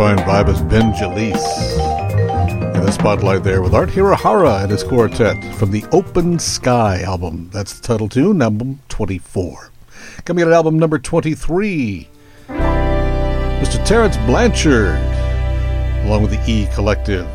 [0.00, 1.76] Fine vibe is Behn Gillece.
[2.74, 7.50] In the spotlight there with Art Hirahara and his quartet from the Open Sky album.
[7.52, 9.70] That's the title tune, album 24.
[10.24, 12.08] Coming in at album number 23,
[12.48, 13.84] Mr.
[13.84, 14.96] Terence Blanchard,
[16.06, 17.28] along with the E Collective.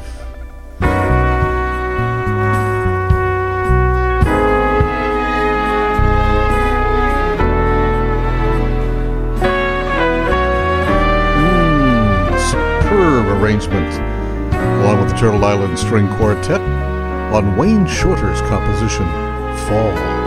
[13.46, 13.94] Arrangement,
[14.82, 16.60] along with the Turtle Island String Quartet,
[17.32, 19.06] on Wayne Shorter's composition,
[19.68, 20.25] Fall.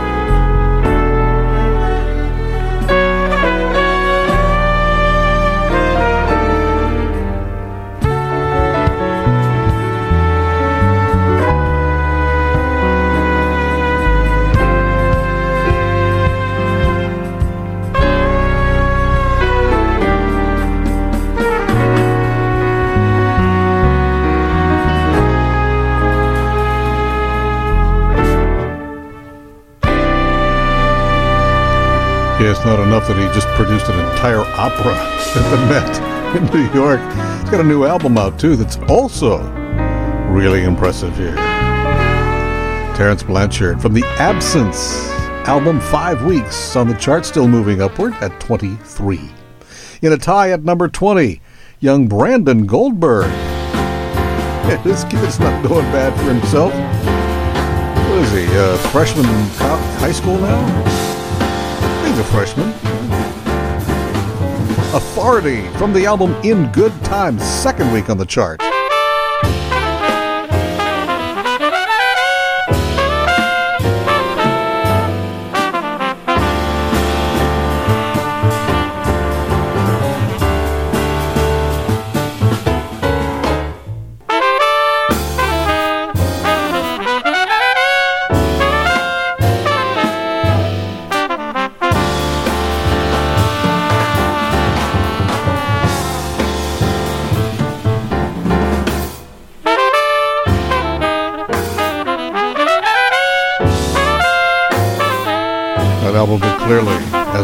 [32.39, 34.93] Yeah, it's not enough that he just produced an entire opera
[35.35, 37.01] at the Met in New York.
[37.41, 39.39] He's got a new album out too that's also
[40.29, 41.35] really impressive here.
[42.95, 45.09] Terence Blanchard from the Absence
[45.49, 49.19] album, Five Weeks on the chart, still moving upward at 23.
[50.01, 51.41] In a tie at number 20,
[51.81, 53.29] young Brandon Goldberg.
[54.69, 56.71] Yeah, this kid's not doing bad for himself.
[56.71, 59.45] What is he, a freshman in
[59.97, 61.08] high school now?
[62.19, 62.67] A freshman.
[64.93, 68.59] Authority from the album In Good Time, second week on the chart.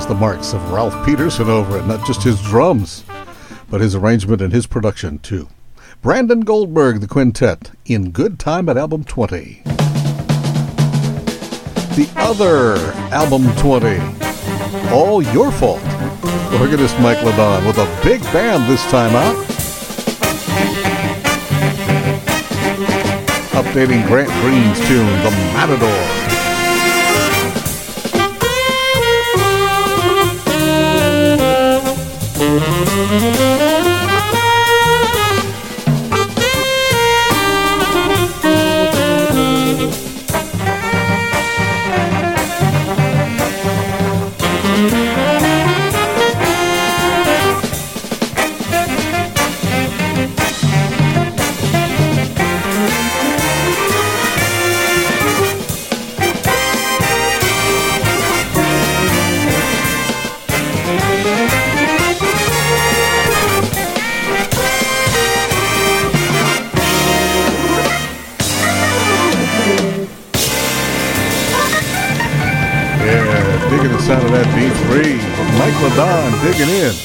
[0.07, 3.03] The marks of Ralph Peterson over it, not just his drums,
[3.71, 5.49] but his arrangement and his production too.
[6.03, 9.63] Brandon Goldberg, the quintet, in Good Time at Album 20.
[11.95, 12.75] The other
[13.11, 15.81] Album 20, All Your Fault.
[16.61, 19.35] Organist Mike LeDonne with a big band this time out.
[23.55, 26.24] Updating Grant Green's tune, The Matador.
[76.15, 76.95] LeDonne digging in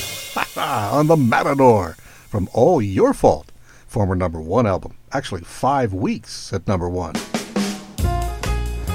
[0.57, 1.97] on the Matador
[2.28, 3.51] from All Your Fault,
[3.89, 4.97] former number one album.
[5.11, 7.15] Actually, five weeks at number one.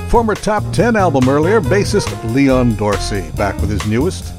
[0.08, 4.34] Former top 10 album earlier, bassist Leon Dorsey, back with his newest.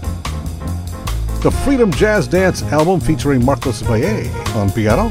[1.43, 5.11] The Freedom Jazz Dance album featuring Marcos Valle on piano.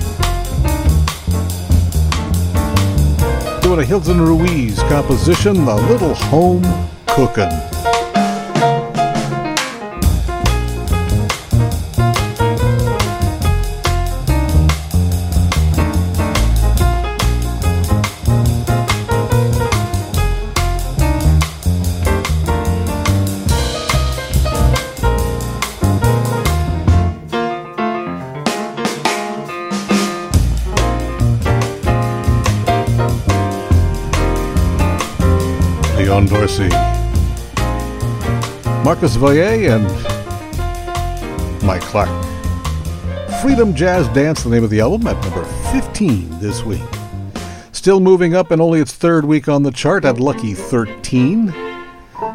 [3.61, 6.63] Doing a Hilton Ruiz composition, The Little Home
[7.05, 7.51] Cookin'.
[36.25, 36.69] Leon Dorsey,
[38.83, 39.85] Marcus Valle, and
[41.63, 42.09] Mike Clark.
[43.41, 46.81] Freedom Jazz Dance, the name of the album, at number 15 this week.
[47.71, 51.53] Still moving up in only its third week on the chart at lucky 13.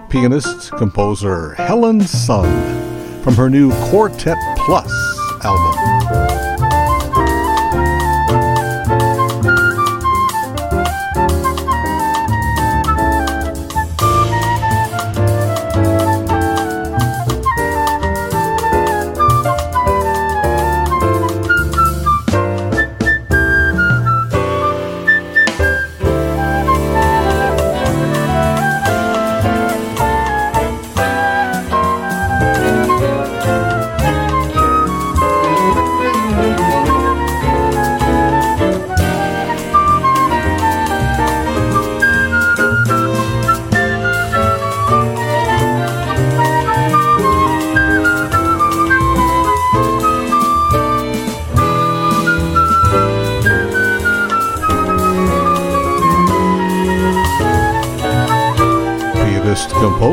[0.08, 4.92] Pianist, composer Helen Sun from her new Quartet Plus
[5.42, 6.29] album.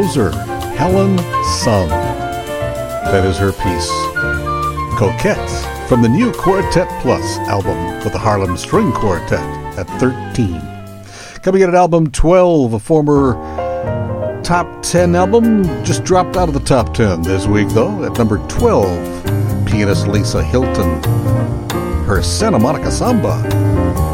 [0.07, 0.31] Composer
[0.75, 1.17] Helen
[1.59, 1.89] Sun.
[1.89, 3.89] That is her piece.
[4.97, 9.39] Coquette from the new Quartet Plus album for the Harlem String Quartet
[9.77, 10.61] at 13.
[11.41, 13.33] Coming in at album 12, a former
[14.43, 18.37] top 10 album, just dropped out of the top 10 this week though, at number
[18.47, 21.03] 12, pianist Lisa Hilton.
[22.05, 24.06] Her Santa Monica Samba.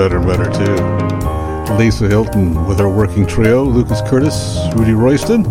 [0.00, 1.74] Better and better too.
[1.74, 5.44] Lisa Hilton with her working trio, Luques Curtis, Rudy Royston,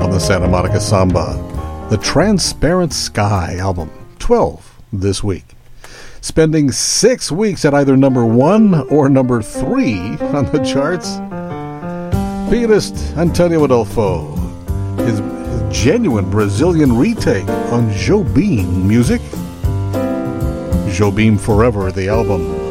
[0.00, 1.36] on the Santa Monica Samba,
[1.90, 5.44] the Transparent Sky album, 12 this week.
[6.22, 11.16] Spending six weeks at either number one or number three on the charts.
[12.50, 14.34] Pianist Antonio Adolfo,
[15.04, 15.20] his,
[15.70, 19.20] genuine Brazilian retake on Jobim music.
[20.96, 22.67] Jobim Forever, the album.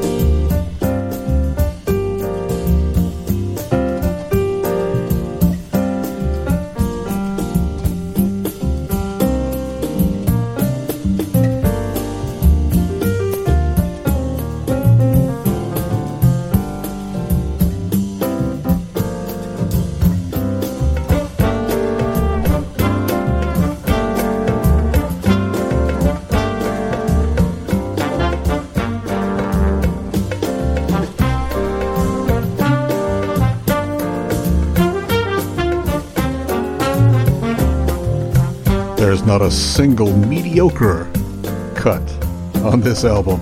[39.37, 41.07] Not a single mediocre
[41.75, 42.01] cut
[42.63, 43.39] on this album.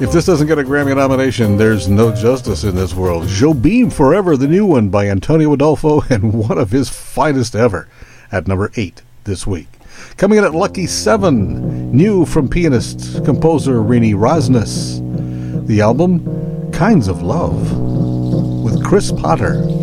[0.00, 3.24] If this doesn't get a Grammy nomination, there's no justice in this world.
[3.24, 7.90] Jobim Forever, the new one by Antonio Adolfo, and one of his finest ever,
[8.32, 9.68] at number 8 this week.
[10.16, 15.66] Coming in at Lucky 7, new from pianist composer Renee Rosnes.
[15.66, 17.76] The album, Kinds of Love,
[18.64, 19.73] with Chris Potter.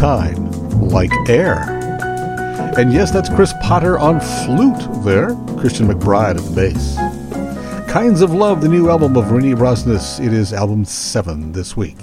[0.00, 0.50] Time,
[0.88, 1.60] like air.
[2.78, 6.96] And yes, that's Chris Potter on flute there, Christian McBride at the bass.
[7.92, 10.18] Kinds of Love, the new album of Renee Rosnes.
[10.18, 11.98] It is album seven this week.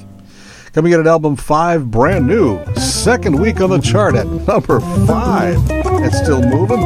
[0.73, 5.57] Coming in at album five, brand new, second week on the chart at number five.
[6.03, 6.81] It's still moving.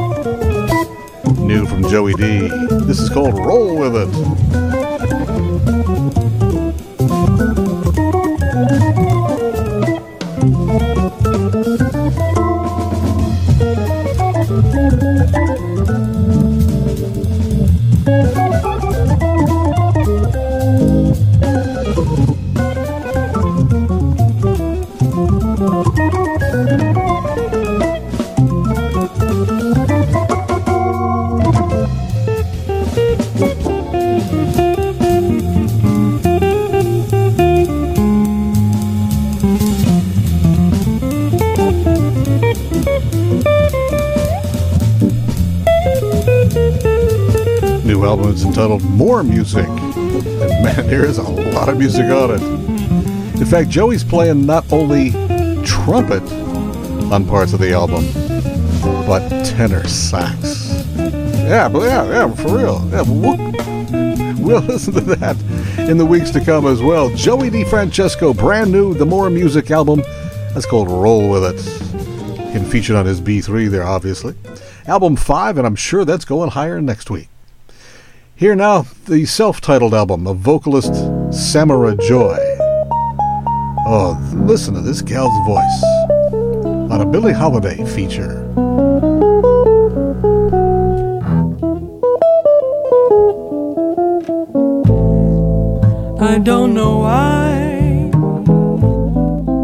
[1.46, 2.48] New from Joey D.
[2.86, 4.31] This is called Roll With It.
[51.93, 53.41] Music on it.
[53.41, 55.11] In fact, Joey's playing not only
[55.65, 56.23] trumpet
[57.11, 58.05] on parts of the album,
[59.05, 60.85] but tenor sax.
[60.95, 62.89] Yeah, but yeah, yeah, for real.
[62.91, 63.35] Yeah, we'll,
[64.41, 65.35] we'll listen to that
[65.89, 67.09] in the weeks to come as well.
[67.09, 70.01] Joey DeFrancesco, brand new, the More Music album.
[70.53, 71.59] That's called Roll With It.
[72.51, 74.35] Him featured on his B3 there, obviously.
[74.88, 77.27] Album 5, and I'm sure that's going higher next week.
[78.34, 80.93] Here now, the self titled album of vocalist
[81.32, 82.38] Samara Joy.
[83.88, 85.84] Oh, listen to this gal's voice
[86.91, 88.44] on a Billie Holiday feature.
[96.22, 98.12] I don't know why,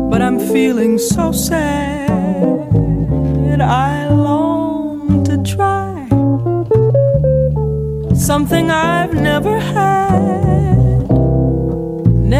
[0.09, 2.07] but I'm feeling so sad.
[3.59, 6.07] I long to try
[8.15, 10.46] something I've never had.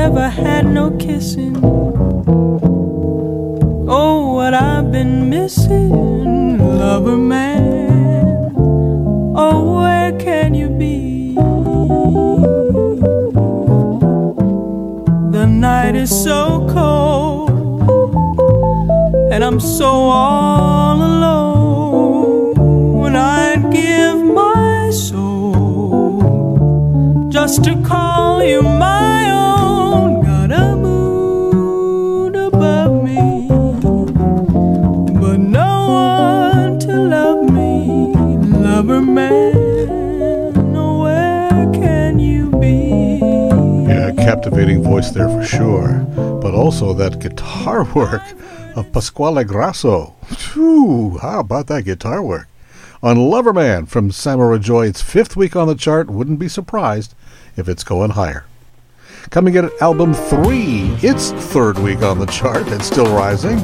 [0.07, 1.57] Never had no kissing.
[3.89, 8.53] Oh, what I've been missing, lover man.
[9.35, 11.35] Oh, where can you be?
[15.35, 17.49] The night is so cold,
[19.33, 22.55] and I'm so all alone.
[23.17, 26.21] I'd give my soul
[27.29, 29.76] just to call you my own.
[44.47, 45.99] Captivating voice there for sure.
[46.41, 48.23] But also that guitar work
[48.77, 50.15] of Pasquale Grasso.
[50.25, 52.47] Phew, how about that guitar work?
[53.03, 56.09] On Loverman from Samara Joy, it's fifth week on the chart.
[56.09, 57.13] Wouldn't be surprised
[57.57, 58.45] if it's going higher.
[59.31, 62.69] Coming in at album three, it's third week on the chart.
[62.69, 63.59] It's still rising.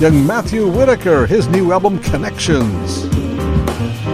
[0.00, 3.08] Young Matthew Whitaker, his new album Connections.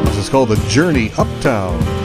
[0.04, 1.97] This is called The Journey Uptown.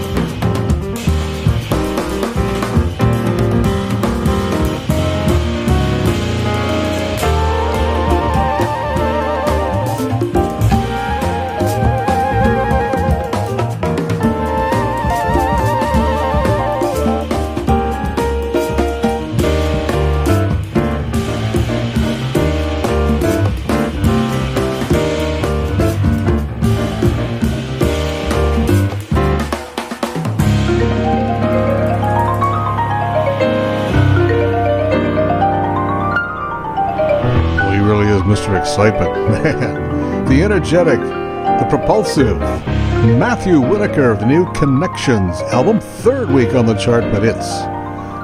[38.74, 39.30] Excitement.
[39.30, 42.40] Man, the energetic, the propulsive.
[42.40, 47.62] Matthew Whitaker of the new Connections album, third week on the chart, but it's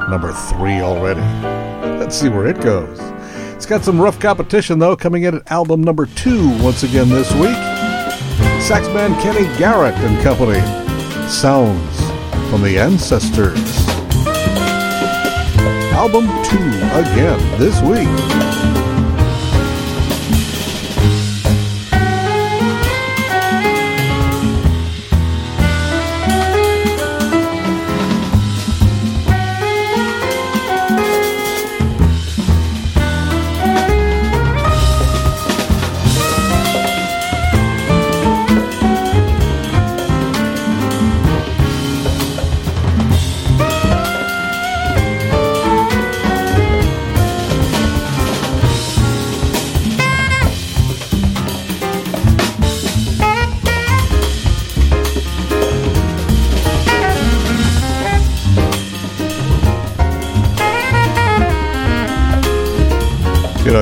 [0.09, 1.21] number three already.
[1.99, 2.97] Let's see where it goes.
[3.53, 7.31] It's got some rough competition, though, coming in at album number two once again this
[7.33, 7.55] week.
[8.65, 10.61] Saxman Kenny Garrett and Company.
[11.29, 11.95] Sounds
[12.49, 13.85] from the Ancestors.
[15.93, 16.57] Album two
[16.97, 18.48] again this week.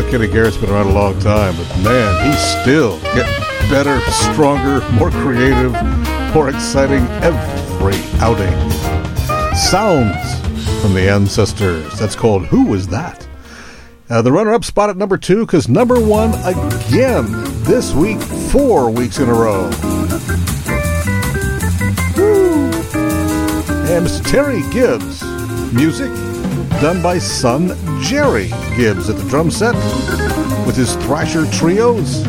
[0.01, 3.33] Know, Kenny Garrett's been around a long time, but man, he's still getting
[3.67, 5.73] better, stronger, more creative,
[6.35, 8.53] more exciting every outing.
[9.55, 10.39] Sounds
[10.81, 11.97] from the ancestors.
[11.97, 13.27] That's called Who Was That?
[14.07, 17.25] Uh, the runner up spot at number two, because number one again
[17.63, 19.63] this week, four weeks in a row.
[22.15, 22.67] Woo.
[23.89, 24.29] And Mr.
[24.29, 25.23] Terry Gibbs.
[25.73, 26.11] Music
[26.81, 27.71] done by son
[28.01, 29.75] Gerry Gibbs at the drum set
[30.65, 32.23] with his Thrasher Trios.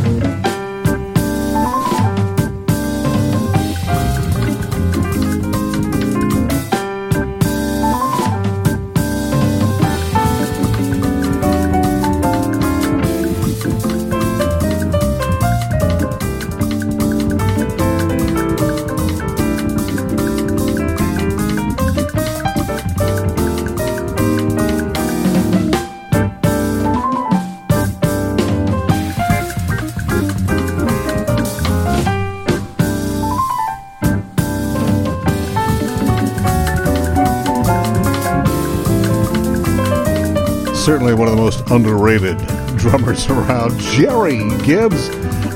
[41.48, 42.36] Most underrated
[42.76, 43.80] drummers around.
[43.80, 45.08] Gerry Gibbs,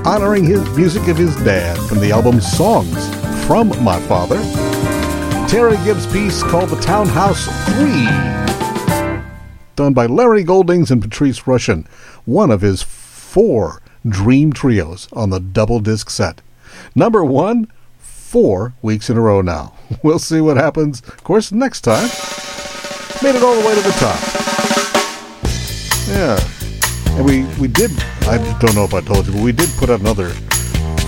[0.06, 3.14] honoring his music of his dad from the album Songs
[3.44, 4.40] from My Father.
[5.46, 7.44] Terry Gibbs' piece called The Townhouse
[7.74, 8.06] 3,
[9.76, 11.86] done by Larry Goldings and Patrice Rushen,
[12.24, 16.40] one of his four dream trios on the double disc set.
[16.94, 19.74] Number one, four weeks in a row now.
[20.02, 22.08] We'll see what happens, of course, next time.
[23.22, 24.41] Made it all the way to the top.
[26.12, 26.38] Yeah.
[27.16, 27.90] And we, we did,
[28.28, 30.28] I don't know if I told you, but we did put another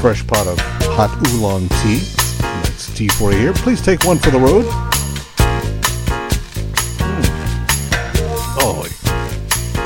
[0.00, 0.58] fresh pot of
[0.96, 2.00] hot oolong tea.
[2.40, 3.52] That's tea for you here.
[3.52, 4.64] Please take one for the road.
[7.04, 7.24] Mm.
[8.60, 8.86] Oh,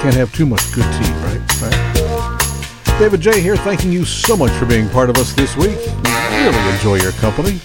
[0.01, 1.43] can't have too much good tea, right?
[1.62, 2.99] right?
[3.01, 5.78] David Jaye here, thanking you so much for being part of us this week.
[5.78, 7.61] We really enjoy your company.